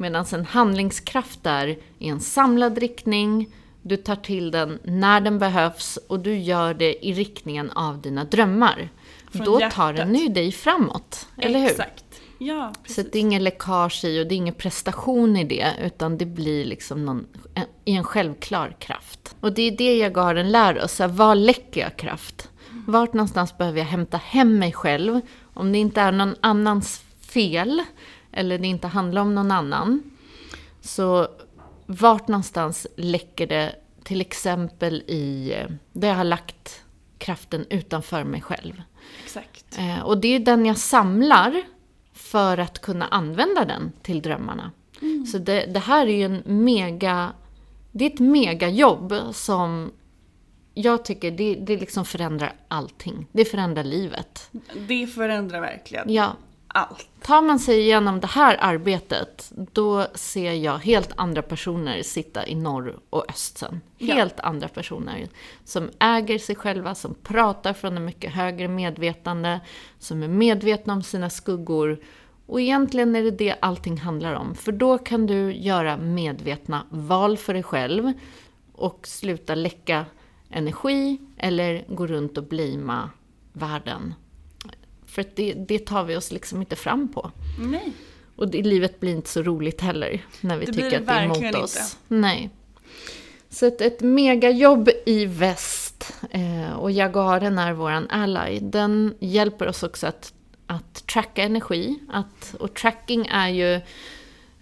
[0.00, 5.98] Medan en handlingskraft är i en samlad riktning, du tar till den när den behövs
[6.08, 8.88] och du gör det i riktningen av dina drömmar.
[9.32, 9.74] Från Då hjärtat.
[9.74, 11.70] tar den ju dig framåt, eller hur?
[11.70, 12.04] Exakt.
[12.38, 12.72] Ja.
[12.86, 16.26] Så det är ingen läckage i och det är ingen prestation i det, utan det
[16.26, 17.26] blir liksom någon,
[17.84, 19.36] i en självklar kraft.
[19.40, 22.48] Och det är det jagaren lär oss, vad läcker jag kraft?
[22.86, 25.20] Vart någonstans behöver jag hämta hem mig själv?
[25.54, 27.82] Om det inte är någon annans fel,
[28.38, 30.02] eller det inte handlar om någon annan.
[30.80, 31.28] Så
[31.86, 33.74] vart någonstans läcker det
[34.04, 35.54] till exempel i,
[35.92, 36.84] där jag har lagt
[37.18, 38.82] kraften utanför mig själv.
[39.24, 39.78] Exakt.
[39.78, 41.62] Eh, och det är den jag samlar
[42.12, 44.70] för att kunna använda den till drömmarna.
[45.32, 47.32] Så det, det här är ju en mega...
[47.92, 49.92] Det är ett megajobb som
[50.74, 53.26] jag tycker det, det liksom förändrar allting.
[53.32, 54.50] Det förändrar livet.
[54.88, 56.36] Det förändrar verkligen Ja,
[56.78, 57.08] allt.
[57.22, 62.54] tar man sig igenom det här arbetet, då ser jag helt andra personer sitta i
[62.54, 63.80] norr och öst sen.
[63.98, 64.14] Ja.
[64.14, 65.28] Helt andra personer
[65.64, 69.60] som äger sig själva, som pratar från en mycket högre medvetande,
[69.98, 72.00] som är medvetna om sina skuggor.
[72.46, 74.54] Och egentligen är det det allting handlar om.
[74.54, 78.12] För då kan du göra medvetna val för dig själv
[78.72, 80.06] och sluta läcka
[80.50, 83.10] energi eller gå runt och blamea
[83.52, 84.14] världen.
[85.18, 87.30] För att det, det tar vi oss liksom inte fram på.
[87.58, 87.92] Nej.
[88.36, 91.24] Och det, livet blir inte så roligt heller när vi Det tycker att det är
[91.24, 91.96] emot oss.
[92.08, 92.50] Nej.
[93.48, 98.58] Så ett, ett megajobb i väst eh, och Jaguaren är våran ally.
[98.58, 100.32] Den hjälper oss också att,
[100.66, 101.98] att tracka energi.
[102.08, 103.74] Att, och tracking är ju,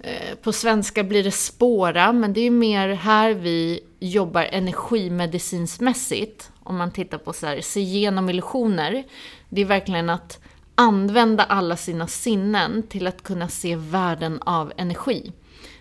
[0.00, 6.50] eh, på svenska blir det spåra, men det är ju mer här vi jobbar energimedicinsmässigt.
[6.62, 9.04] Om man tittar på så här, se igenom illusioner.
[9.48, 10.40] Det är verkligen att
[10.74, 15.32] använda alla sina sinnen till att kunna se världen av energi.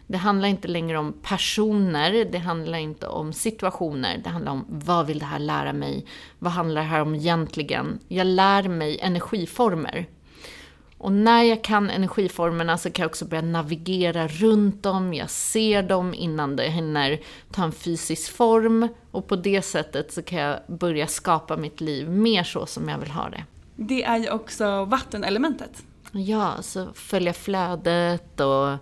[0.08, 5.06] Det handlar inte längre om personer, det handlar inte om situationer, det handlar om vad
[5.06, 6.06] vill det här lära mig?
[6.39, 7.99] Vad handlar det här om egentligen?
[8.08, 10.06] Jag lär mig energiformer.
[10.97, 15.84] Och när jag kan energiformerna så kan jag också börja navigera runt dem, jag ser
[15.84, 17.19] dem innan det hinner
[17.51, 18.88] ta en fysisk form.
[19.12, 22.97] Och på det sättet så kan jag börja skapa mitt liv mer så som jag
[22.97, 23.43] vill ha det.
[23.75, 25.83] Det är ju också vattenelementet.
[26.11, 28.77] Ja, så följa flödet och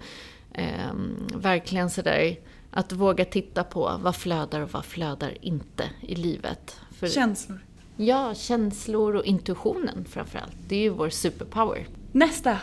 [0.54, 2.36] ehm, verkligen sådär
[2.72, 6.80] att våga titta på vad flödar och vad flödar inte i livet.
[7.00, 7.60] För, Känslor.
[7.98, 10.56] ja, känslor och intuitionen framförallt.
[10.68, 11.88] Det är ju vår superpower.
[12.12, 12.58] Nästa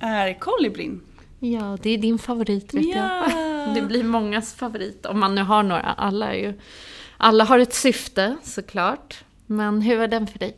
[0.00, 1.00] är kolibrin.
[1.40, 3.30] Ja, det är din favorit vet Ja.
[3.30, 3.74] jag.
[3.74, 5.82] Det blir mångas favorit, om man nu har några.
[5.82, 6.60] Alla, är ju,
[7.16, 9.24] alla har ett syfte såklart.
[9.46, 10.56] Men hur är den för dig?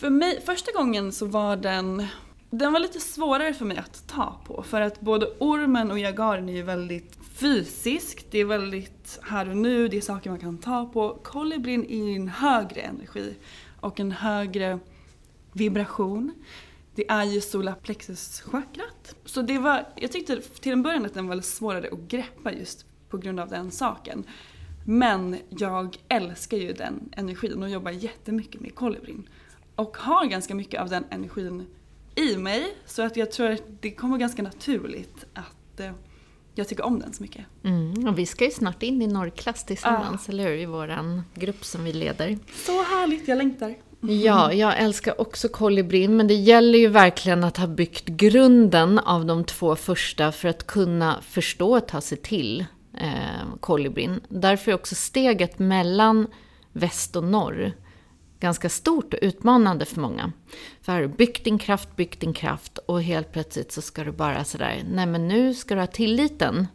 [0.00, 2.06] För mig, första gången så var den,
[2.50, 4.62] den var lite svårare för mig att ta på.
[4.62, 9.56] För att både ormen och jagaren är ju väldigt fysiskt, det är väldigt här och
[9.56, 11.18] nu, det är saker man kan ta på.
[11.22, 13.34] Kolibrin är en högre energi
[13.80, 14.78] och en högre
[15.52, 16.34] vibration.
[16.94, 19.14] Det är ju solarplexuschakrat.
[19.24, 22.86] Så det var, jag tyckte till en början att den var svårare att greppa just
[23.08, 24.24] på grund av den saken.
[24.86, 29.28] Men jag älskar ju den energin och jobbar jättemycket med kolibrin.
[29.80, 31.66] Och har ganska mycket av den energin
[32.14, 32.74] i mig.
[32.86, 35.92] Så att jag tror att det kommer ganska naturligt att eh,
[36.54, 37.44] jag tycker om den så mycket.
[37.64, 40.56] Mm, och vi ska ju snart in i norrklass tillsammans, eller hur?
[40.56, 42.38] I våran grupp som vi leder.
[42.66, 43.74] Så härligt, jag längtar.
[44.00, 49.26] Ja, jag älskar också kolibrin, men det gäller ju verkligen att ha byggt grunden av
[49.26, 52.64] de två första för att kunna förstå och ta sig till
[52.94, 54.20] eh, kolibrin.
[54.28, 56.26] Därför är också steget mellan
[56.72, 57.72] väst och norr
[58.40, 60.32] ganska stort och utmanande för många.
[60.82, 64.04] För här har du byggt din kraft, byggt din kraft och helt plötsligt så ska
[64.04, 66.66] du bara sådär, nej men nu ska du ha tilliten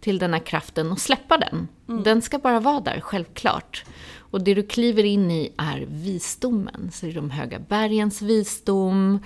[0.00, 1.68] till den här kraften och släppa den.
[2.04, 3.84] Den ska bara vara där, självklart.
[4.16, 6.90] Och det du kliver in i är visdomen.
[6.92, 9.18] Så det är de höga bergens visdom.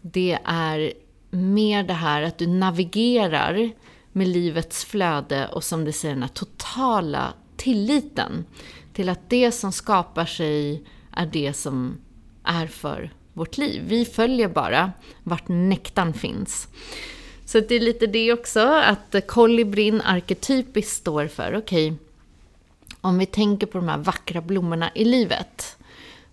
[0.00, 0.92] Det är
[1.30, 3.70] mer det här att du navigerar
[4.12, 8.44] med livets flöde och som det säger den här totala tilliten
[8.92, 10.84] till att det som skapar sig
[11.16, 11.98] är det som
[12.44, 13.82] är för vårt liv.
[13.86, 16.68] Vi följer bara vart nektarn finns.
[17.44, 21.94] Så det är lite det också, att kolibrin arketypiskt står för, okej,
[23.00, 25.76] om vi tänker på de här vackra blommorna i livet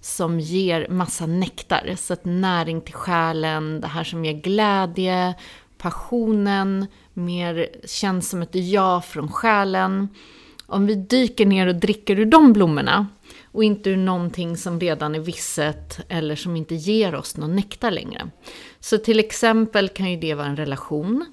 [0.02, 5.34] som ger massa nektar, så att näring till själen, det här som ger glädje,
[5.78, 10.10] passionen, mer känns som ett ja från själen.
[10.66, 13.08] Om vi dyker ner och dricker ur de blommorna
[13.52, 17.92] och inte ur någonting som redan är visset eller som inte ger oss någon nektar
[17.92, 18.30] längre.
[18.80, 21.26] Så till exempel kan ju det vara en relation.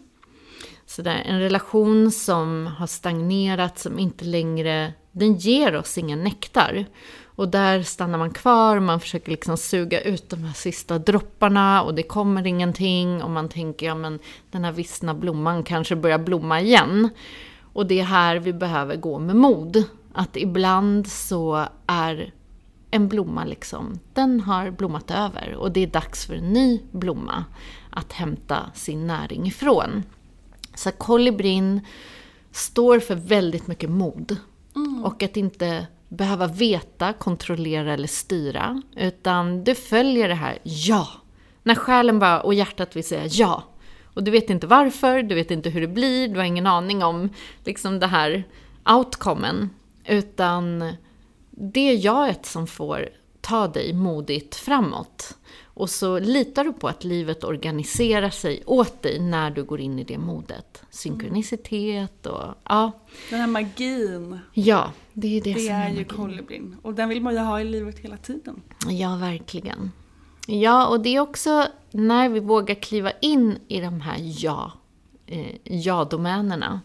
[0.87, 6.87] Så där, en relation som har stagnerat, som inte längre, den ger oss ingen nektar.
[7.25, 11.83] Och där stannar man kvar och man försöker liksom suga ut de här sista dropparna
[11.83, 14.19] och det kommer ingenting och man tänker, ja men
[14.51, 17.09] den här vissna blomman kanske börjar blomma igen.
[17.73, 19.85] Och det är här vi behöver gå med mod.
[20.13, 22.35] Att ibland så är
[22.91, 27.45] en blomma liksom, den har blommat över och det är dags för en ny blomma
[27.91, 30.03] att hämta sin näring ifrån.
[30.75, 31.81] Så kolibrin
[32.51, 34.37] står för väldigt mycket mod.
[34.77, 35.05] Mm.
[35.05, 38.83] Och att inte behöva veta, kontrollera eller styra.
[38.97, 41.09] Utan du följer det här ja.
[41.63, 43.63] När själen bara, och hjärtat vill säga ja.
[44.05, 47.05] Och du vet inte varför, du vet inte hur det blir, du har ingen aning
[47.05, 47.31] om
[47.65, 48.45] liksom det här
[48.85, 49.71] outcomen.
[50.09, 50.93] Utan
[51.51, 53.09] det är jaet som får
[53.41, 55.37] ta dig modigt framåt.
[55.65, 59.99] Och så litar du på att livet organiserar sig åt dig när du går in
[59.99, 60.83] i det modet.
[60.91, 62.93] Synkronicitet och ja.
[63.31, 64.39] Den här magin.
[64.53, 66.77] Ja, det är det, det som är, är ju kolibrin.
[66.83, 68.63] Och den vill man ju ha i livet hela tiden.
[68.89, 69.93] Ja, verkligen.
[70.47, 74.73] Ja, och det är också när vi vågar kliva in i de här ja,
[75.27, 76.81] eh, ja-domänerna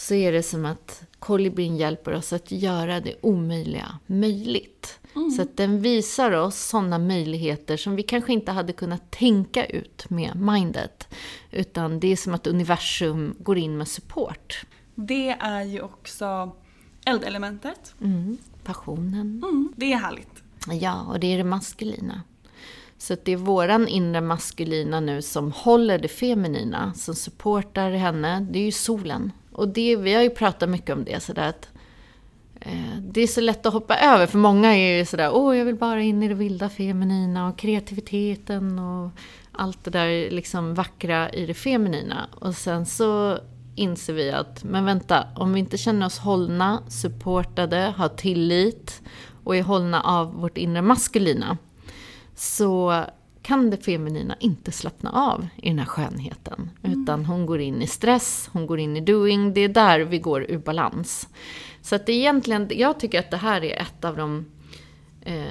[0.00, 4.98] så är det som att kolibrin hjälper oss att göra det omöjliga möjligt.
[5.16, 5.30] Mm.
[5.30, 10.10] Så att den visar oss sådana möjligheter som vi kanske inte hade kunnat tänka ut
[10.10, 11.08] med mindet.
[11.50, 14.66] Utan det är som att universum går in med support.
[14.94, 16.56] Det är ju också
[17.04, 17.94] eldelementet.
[18.00, 18.38] Mm.
[18.64, 19.42] Passionen.
[19.44, 19.72] Mm.
[19.76, 20.42] Det är härligt.
[20.70, 22.22] Ja, och det är det maskulina.
[22.98, 28.46] Så det är våran inre maskulina nu som håller det feminina, som supportar henne.
[28.50, 29.32] Det är ju solen.
[29.60, 31.68] Och det, vi har ju pratat mycket om det, sådär att
[32.60, 35.64] eh, det är så lätt att hoppa över, för många är ju sådär, åh, jag
[35.64, 39.10] vill bara in i det vilda feminina och kreativiteten och
[39.52, 42.26] allt det där liksom vackra i det feminina.
[42.34, 43.38] Och sen så
[43.74, 49.02] inser vi att, men vänta, om vi inte känner oss hållna, supportade, har tillit
[49.44, 51.58] och är hållna av vårt inre maskulina,
[52.34, 53.04] så
[53.42, 56.70] kan det feminina inte slappna av i den här skönheten.
[56.82, 57.02] Mm.
[57.02, 59.54] Utan hon går in i stress, hon går in i doing.
[59.54, 61.28] Det är där vi går ur balans.
[61.82, 64.46] Så att det egentligen, jag tycker att det här är ett av de
[65.20, 65.44] eh,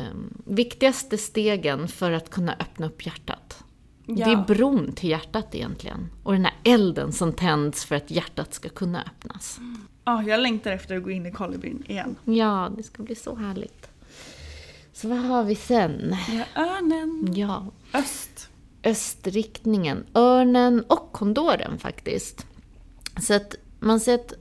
[0.46, 3.64] viktigaste stegen för att kunna öppna upp hjärtat.
[4.06, 4.26] Ja.
[4.26, 6.10] Det är bron till hjärtat egentligen.
[6.24, 9.60] Och den här elden som tänds för att hjärtat ska kunna öppnas.
[10.06, 12.16] Ja, jag längtar efter att gå in i kolibrin igen.
[12.26, 13.89] Ja, det ska bli så härligt.
[15.02, 16.16] Så vad har vi sen?
[16.30, 17.34] Ja, örnen.
[17.36, 17.66] Ja.
[17.93, 18.50] Öst.
[18.84, 20.06] Östriktningen.
[20.14, 22.45] Örnen och kondoren faktiskt.
[23.22, 24.34] Så att man ser att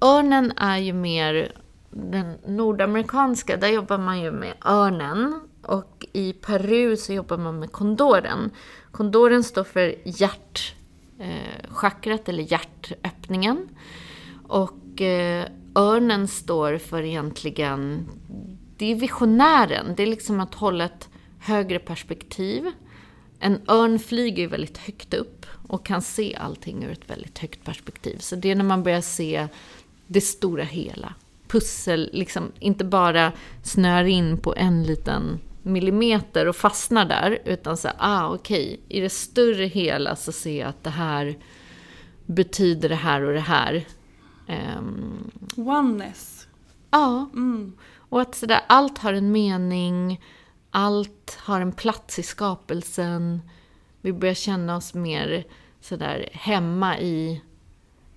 [0.00, 1.52] örnen är ju mer
[1.90, 5.40] den nordamerikanska, där jobbar man ju med örnen.
[5.62, 8.50] Och i Peru så jobbar man med kondoren.
[8.90, 10.68] Kondoren står för hjärtchakrat,
[12.28, 13.68] eh, eller hjärtöppningen.
[14.48, 18.08] Och eh, örnen står för egentligen
[18.76, 19.94] det är visionären.
[19.96, 21.08] Det är liksom att hålla ett
[21.38, 22.70] högre perspektiv.
[23.38, 27.64] En örn flyger ju väldigt högt upp och kan se allting ur ett väldigt högt
[27.64, 28.18] perspektiv.
[28.18, 29.48] Så det är när man börjar se
[30.06, 31.14] det stora hela.
[31.48, 37.88] Pussel, liksom inte bara snör in på en liten millimeter och fastnar där, utan så
[37.98, 38.98] ah okej, okay.
[38.98, 41.38] i det större hela så ser jag att det här
[42.26, 43.86] betyder det här och det här.
[44.78, 46.46] Um, Oneness.
[46.90, 47.30] Ja.
[47.32, 47.72] Mm.
[48.14, 50.20] Och att sådär, allt har en mening,
[50.70, 53.40] allt har en plats i skapelsen.
[54.00, 55.44] Vi börjar känna oss mer
[55.80, 57.42] sådär hemma i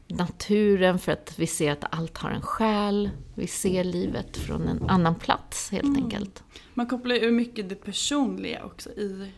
[0.08, 3.10] naturen för att vi ser att allt har en själ.
[3.36, 6.04] Vi ser livet från en annan plats helt mm.
[6.04, 6.44] enkelt.
[6.74, 9.32] Man kopplar ju mycket det personliga också i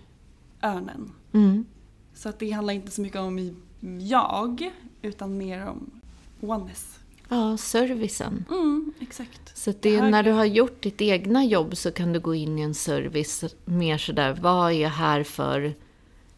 [0.64, 1.12] örnen.
[1.34, 1.66] Mm.
[2.14, 3.56] Så att det handlar inte så mycket om
[4.00, 6.02] jag, utan mer om
[6.42, 6.99] oneness.
[7.30, 8.46] Ja, servicen.
[8.50, 9.58] Mm, exakt.
[9.58, 12.60] Så det är när du har gjort ditt egna jobb så kan du gå in
[12.60, 15.74] i en service mer sådär, vad är jag här för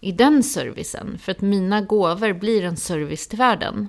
[0.02, 1.18] i den servicen?
[1.18, 3.88] För att mina gåvor blir en service till världen.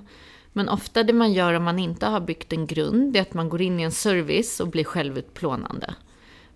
[0.53, 3.49] Men ofta det man gör om man inte har byggt en grund, är att man
[3.49, 5.95] går in i en service och blir självutplånande.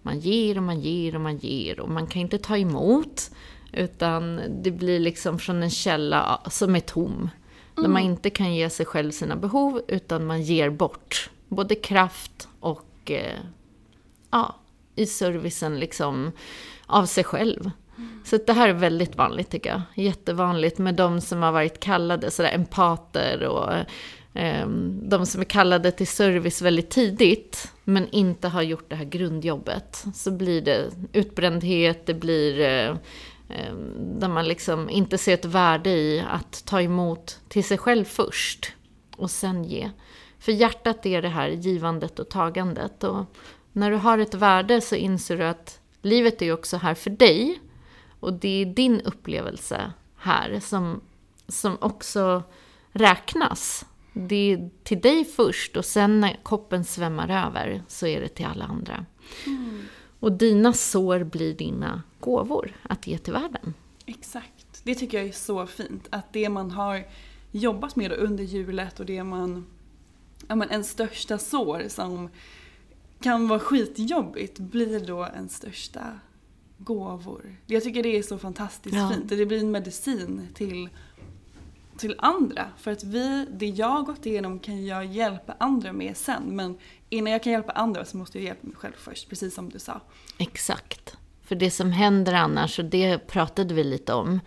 [0.01, 3.31] Man ger och man ger och man ger och man kan inte ta emot.
[3.73, 7.29] Utan det blir liksom från en källa som är tom.
[7.77, 7.83] Mm.
[7.83, 12.47] Där man inte kan ge sig själv sina behov, utan man ger bort både kraft
[12.59, 13.39] och eh,
[14.31, 14.55] ja,
[14.95, 16.31] i servicen liksom
[16.85, 17.71] av sig själv.
[17.97, 18.21] Mm.
[18.25, 19.81] Så det här är väldigt vanligt tycker jag.
[19.95, 23.73] Jättevanligt med de som har varit kallade sådär empater och
[24.39, 24.67] eh,
[25.01, 30.05] de som är kallade till service väldigt tidigt men inte har gjort det här grundjobbet.
[30.13, 32.95] Så blir det utbrändhet, det blir eh,
[34.19, 38.73] där man liksom inte ser ett värde i att ta emot till sig själv först
[39.17, 39.91] och sen ge.
[40.39, 43.03] För hjärtat är det här givandet och tagandet.
[43.03, 43.25] Och
[43.71, 47.59] när du har ett värde så inser du att livet är också här för dig.
[48.19, 51.01] Och det är din upplevelse här som,
[51.47, 52.43] som också
[52.91, 53.85] räknas.
[54.13, 58.45] Det är till dig först och sen när koppen svämmar över så är det till
[58.45, 59.05] alla andra.
[59.45, 59.85] Mm.
[60.19, 63.73] Och dina sår blir dina gåvor att ge till världen.
[64.05, 64.81] Exakt.
[64.83, 66.07] Det tycker jag är så fint.
[66.09, 67.03] Att det man har
[67.51, 69.65] jobbat med under julet och det man,
[70.47, 72.29] ja men en största sår som
[73.21, 76.19] kan vara skitjobbigt blir då en största
[76.77, 77.55] gåvor.
[77.65, 79.11] Jag tycker det är så fantastiskt Ja.
[79.13, 79.29] fint.
[79.29, 80.89] Det blir en medicin till,
[81.97, 82.65] till andra.
[82.77, 86.43] För att vi, det jag har gått igenom kan jag hjälpa andra med sen.
[86.55, 86.77] Men
[87.09, 89.79] innan jag kan hjälpa andra så måste jag hjälpa mig själv först, precis som du
[89.79, 90.01] sa.
[90.37, 91.17] Exakt.
[91.47, 94.39] För det som händer annars, och det pratade vi lite om,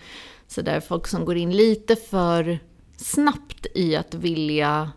[0.47, 2.59] så där folk som går in lite för
[2.97, 4.91] snabbt i att vilja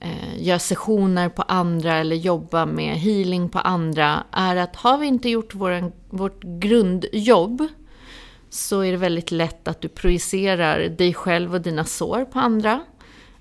[0.00, 5.06] eh, göra sessioner på andra eller jobba med healing på andra, är att har vi
[5.06, 7.68] inte gjort våran, vårt grundjobb
[8.50, 12.84] så är det väldigt lätt att du projicerar dig själv och dina sår på andra.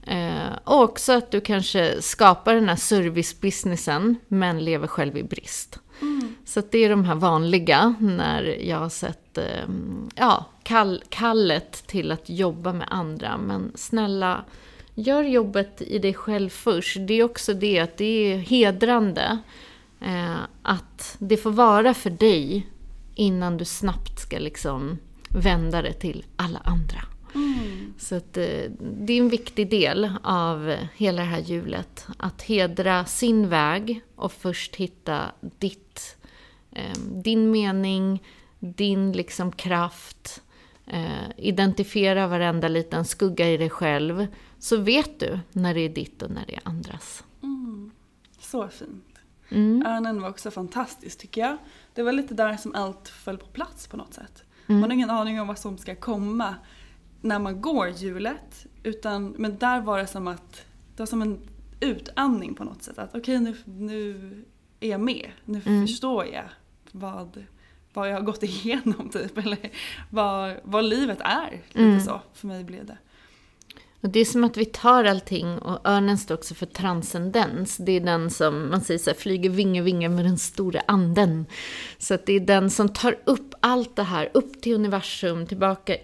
[0.08, 5.80] Eh, och också att du kanske skapar den här servicebusinessen men lever själv i brist.
[6.46, 9.70] Så det är de här vanliga när jag har sett eh,
[10.16, 13.38] ja, kall, kallet till att jobba med andra.
[13.38, 14.43] Men snälla,
[14.93, 16.98] gör jobbet i dig själv först.
[17.08, 19.38] Det är också det att det är hedrande
[20.02, 22.68] eh, att det får vara för dig
[23.16, 24.98] innan du snabbt ska liksom
[25.30, 27.14] vända det till alla andra.
[27.98, 32.08] Så att, eh, det är en viktig del av hela det här hjulet.
[32.18, 36.18] Att hedra sin väg och först hitta ditt,
[36.72, 38.24] eh, din mening,
[38.60, 40.42] din liksom kraft.
[40.88, 44.28] Eh, identifiera varenda liten skugga i dig själv.
[44.60, 47.24] Så vet du när det är ditt och när det är andras.
[48.40, 49.20] Så fint.
[49.50, 49.86] Mm.
[49.86, 51.58] Örnen var också fantastisk tycker jag.
[51.94, 54.44] Det var lite där som allt föll på plats på något sätt.
[54.68, 54.82] Mm.
[54.82, 56.56] Man har ingen aning om vad som ska komma
[57.26, 58.66] när man går hjulet.
[58.84, 60.66] Utan, men där var det som att,
[60.96, 61.40] det var som en
[61.80, 62.98] utandning på något sätt.
[62.98, 64.32] Att okej nu, nu
[64.80, 65.32] är jag med.
[65.46, 65.88] Nu Mm.
[65.88, 66.44] förstår jag
[66.92, 67.44] vad,
[67.94, 69.38] vad jag har gått igenom typ.
[69.38, 69.58] Eller
[70.10, 71.52] vad, vad livet är.
[71.68, 72.00] Lite Mm.
[72.02, 72.98] så för mig blev det.
[74.02, 77.78] Och det är som att vi tar allting, och örnen står också för transcendens.
[77.78, 81.46] Det är den som, man säger så här, flyger vinge vinge med den stora anden.
[81.98, 85.96] Så att det är den som tar upp allt det här, upp till universum, tillbaka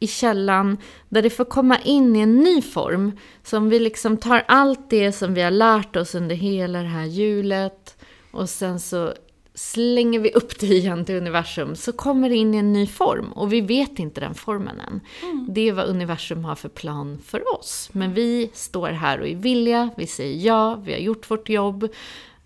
[0.00, 0.76] i källan,
[1.08, 3.12] där det får komma in i en ny form.
[3.42, 7.04] Som vi liksom tar allt det som vi har lärt oss under hela det här
[7.04, 7.96] hjulet,
[8.30, 9.12] och sen så
[9.56, 13.32] slänger vi upp det igen till universum så kommer det in i en ny form
[13.32, 15.00] och vi vet inte den formen än.
[15.48, 17.88] Det är vad universum har för plan för oss.
[17.92, 21.88] Men vi står här och är villiga, vi säger ja, vi har gjort vårt jobb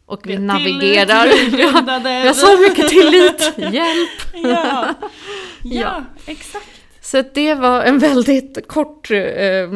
[0.06, 1.28] och vi, Vi navigerar.
[1.28, 4.10] tillit, vi har, vi har så mycket tillit, hjälp!
[4.34, 4.94] Ja,
[5.62, 6.04] ja, Ja.
[6.26, 6.77] exakt.
[7.10, 9.68] Så det var en väldigt kort eh,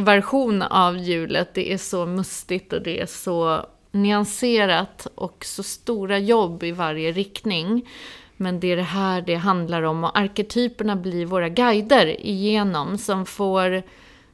[0.00, 1.54] version av hjulet.
[1.54, 7.12] Det är så mustigt och det är så nyanserat och så stora jobb i varje
[7.12, 7.88] riktning.
[8.36, 13.26] Men det är det här det handlar om och arketyperna blir våra guider igenom som
[13.26, 13.82] får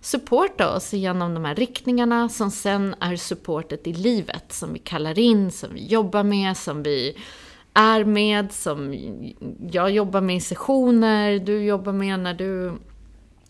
[0.01, 5.18] supporta oss genom de här riktningarna som sen är supportet i livet som vi kallar
[5.18, 7.16] in, som vi jobbar med, som vi
[7.75, 8.95] är med, som
[9.71, 12.73] jag jobbar med i sessioner, du jobbar med när du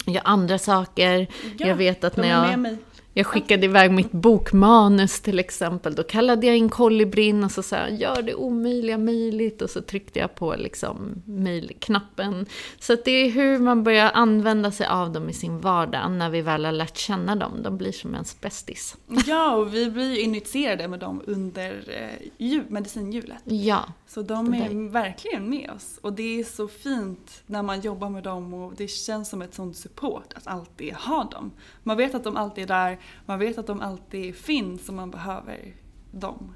[0.06, 1.26] gör andra saker.
[1.58, 2.76] Ja, jag vet att när är jag,
[3.14, 7.76] jag skickade iväg mitt bokmanus till exempel, då kallade jag in kolibrin och så sa
[7.76, 12.46] jag gör det omöjliga möjligt och så tryckte jag på liksom mejlknappen.
[12.78, 16.42] Så det är hur man börjar använda sig av dem i sin vardag när vi
[16.42, 17.62] väl har lärt känna dem.
[17.62, 18.96] De blir som ens bästis.
[19.26, 23.42] Ja, och vi blir ju initierade med dem under eh, jul, medicinhjulet.
[23.44, 25.98] Ja, Så de är verkligen med oss.
[26.02, 29.54] Och det är så fint när man jobbar med dem och det känns som ett
[29.54, 31.50] sånt support att alltid ha dem.
[31.82, 35.10] Man vet att de alltid är där, man vet att de alltid finns och man
[35.10, 35.74] behöver
[36.12, 36.54] dem.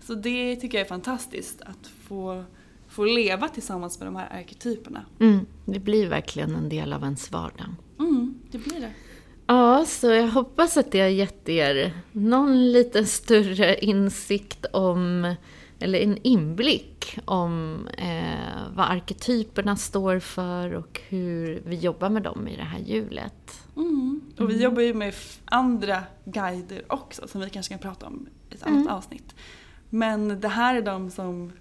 [0.00, 2.44] Så det tycker jag är fantastiskt att få,
[2.88, 5.04] få leva tillsammans med de här arketyperna.
[5.20, 7.74] mm, det blir verkligen en del av ens vardag.
[7.98, 8.92] Mm, det blir det.
[9.46, 15.34] Ja, så jag hoppas att det har gett er någon lite större insikt om,
[15.84, 22.48] eller en inblick om eh, vad arketyperna står för och hur vi jobbar med dem
[22.48, 23.62] i det här hjulet.
[23.76, 24.20] Mm.
[24.38, 25.14] Och vi jobbar ju med
[25.44, 29.34] andra guider också som vi kanske kan prata om i ett annat avsnitt.
[29.90, 31.52] Men det här är de som,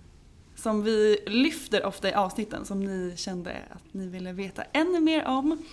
[0.55, 5.26] som vi lyfter ofta i avsnitten som ni kände att ni ville veta ännu mer
[5.26, 5.63] om.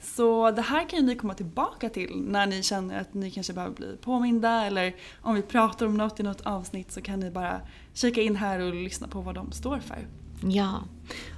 [0.00, 3.52] Så det här kan ju ni komma tillbaka till när ni känner att ni kanske
[3.52, 7.30] behöver bli påminda eller om vi pratar om något i något avsnitt så kan ni
[7.30, 7.60] bara
[7.94, 10.06] kika in här och lyssna på vad de står för.
[10.42, 10.84] Ja,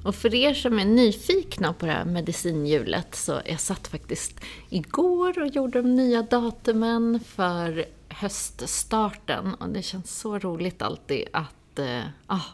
[0.04, 5.42] och för er som är nyfikna på det här medicinhjulet så jag satt faktiskt igår
[5.42, 12.02] och gjorde de nya datumen för höststarten och det känns så roligt alltid att eh,
[12.26, 12.44] ah,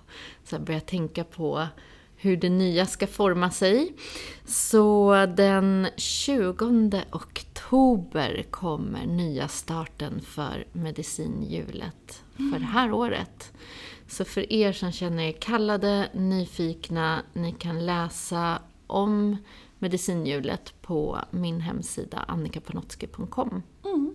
[0.45, 1.69] så börja tänka på
[2.25, 3.95] hur det nya ska forma sig.
[4.45, 13.53] Så den 20 oktober kommer nya starten för medicinhjulet för det här året.
[14.09, 19.37] Så för er som känner er kallade, nyfikna, ni kan läsa om
[19.79, 23.63] medicinhjulet på min hemsida annikapanotski.com.
[23.85, 24.15] Mm.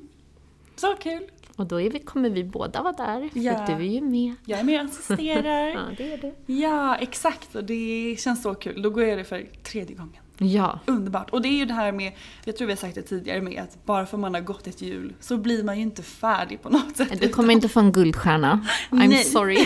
[0.75, 1.31] Så kul!
[1.59, 3.65] Och då vi, kommer vi båda vara där, Ja.
[3.65, 4.33] för du är ju med.
[4.45, 5.67] Jag är med och assisterar.
[5.75, 6.53] Ja, det är du.
[6.53, 7.55] Ja, exakt.
[7.55, 8.81] Och det känns så kul.
[8.81, 10.21] Då går jag det för tredje gången.
[10.37, 11.29] Ja, Underbart.
[11.29, 12.11] Och det är ju det här med,
[12.45, 14.81] jag tror vi har sagt det tidigare med att bara för man har gått ett
[14.81, 17.21] jul så blir man ju inte färdig på något sätt.
[17.21, 18.65] du kommer inte få en guldstjärna.
[18.91, 19.23] I'm Nej.
[19.23, 19.57] sorry.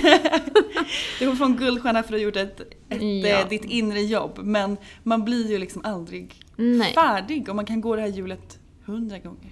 [1.20, 3.28] Du kommer få en guldstjärna för att ha gjort ett, ett, Ja.
[3.42, 4.40] eh, ditt inre jobb.
[4.44, 6.94] Men man blir ju liksom aldrig Nej.
[6.94, 9.52] färdig och man kan gå det här hjulet hundra gånger.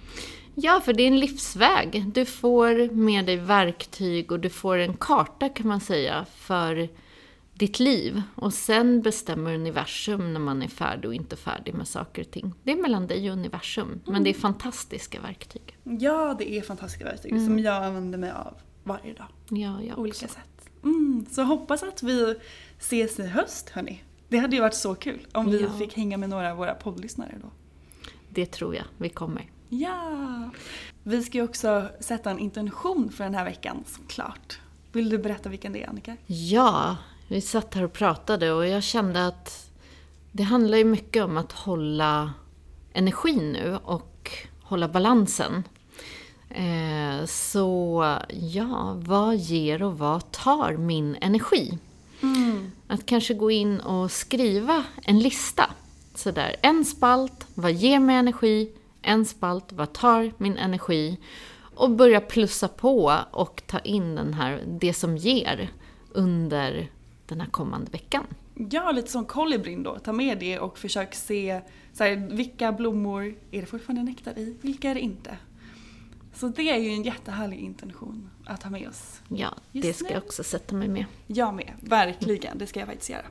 [0.54, 2.04] Ja, för det är en livsväg.
[2.14, 6.88] Du får med dig verktyg och du får en karta kan man säga för
[7.54, 8.22] ditt liv.
[8.34, 12.54] Och sen bestämmer universum när man är färdig och inte färdig med saker och ting.
[12.62, 14.00] Det är mellan dig och universum.
[14.06, 15.76] Men det är fantastiska verktyg.
[15.84, 17.46] Ja, det är fantastiska verktyg Mm.
[17.46, 19.26] som jag använder mig av varje dag.
[19.48, 20.34] Ja, jag Olika också.
[20.34, 20.70] sätt.
[20.84, 22.34] Mm, så hoppas att vi
[22.78, 24.02] ses i höst hörni.
[24.28, 25.70] Det hade ju varit så kul om vi Ja.
[25.78, 27.48] fick hänga med några av våra poddlyssnare då.
[28.28, 29.50] Det tror jag vi kommer.
[29.74, 30.50] Ja!
[31.02, 34.58] Vi ska ju också sätta en intention för den här veckan såklart.
[34.92, 36.16] Vill du berätta vilken det är Annika?
[36.26, 36.96] Ja,
[37.28, 39.70] vi satt här och pratade och jag kände att
[40.32, 42.32] det handlar ju mycket om att hålla
[42.92, 44.30] energin nu och
[44.62, 45.64] hålla balansen.
[46.50, 51.78] Eh, så ja, vad ger och vad tar min energi?
[52.86, 55.70] Att kanske gå in och skriva en lista.
[56.14, 58.72] Sådär, en spalt, vad ger mig energi?
[59.02, 61.18] En spalt, vad tar min energi?
[61.74, 65.70] Och börja plussa på och ta in den här, det som ger
[66.12, 66.90] under
[67.26, 68.26] den här kommande veckan.
[68.70, 69.98] Ja, lite som kolibrin då.
[69.98, 71.60] Ta med det och försök se
[71.92, 75.36] så här, vilka blommor är det fortfarande nektar i, vilka är det inte?
[76.34, 79.20] Så det är ju en jättehärlig intention att ha med oss.
[79.28, 80.12] Ja, det ska nu.
[80.14, 81.04] jag också sätta mig med.
[81.26, 82.58] Jag med, verkligen.
[82.58, 83.26] Det ska jag faktiskt göra.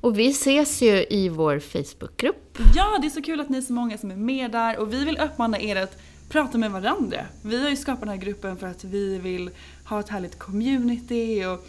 [0.00, 2.58] Och vi ses ju i vår Facebookgrupp.
[2.74, 4.92] Ja, det är så kul att ni är så många som är med där och
[4.92, 5.98] vi vill uppmana er att
[6.28, 7.20] prata med varandra.
[7.42, 9.50] Vi har ju skapat den här gruppen för att vi vill
[9.84, 11.66] ha ett härligt community och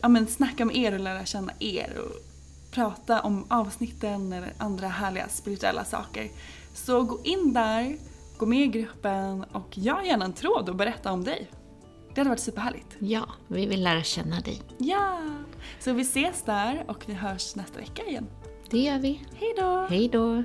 [0.00, 2.12] ja, men snacka med er och lära känna er och
[2.70, 6.30] prata om avsnitten eller andra härliga spirituella saker.
[6.74, 7.96] Så gå in där,
[8.38, 11.50] gå med i gruppen och gör gärna en tråd och berätta om dig.
[12.14, 12.96] Det hade varit superhärligt.
[12.98, 14.62] Ja, vi vill lära känna dig.
[14.78, 15.18] Ja!
[15.80, 18.26] Så vi ses där och vi hörs nästa vecka igen.
[18.70, 19.22] Det gör vi.
[19.34, 19.86] Hej då!
[19.90, 20.44] Hej då!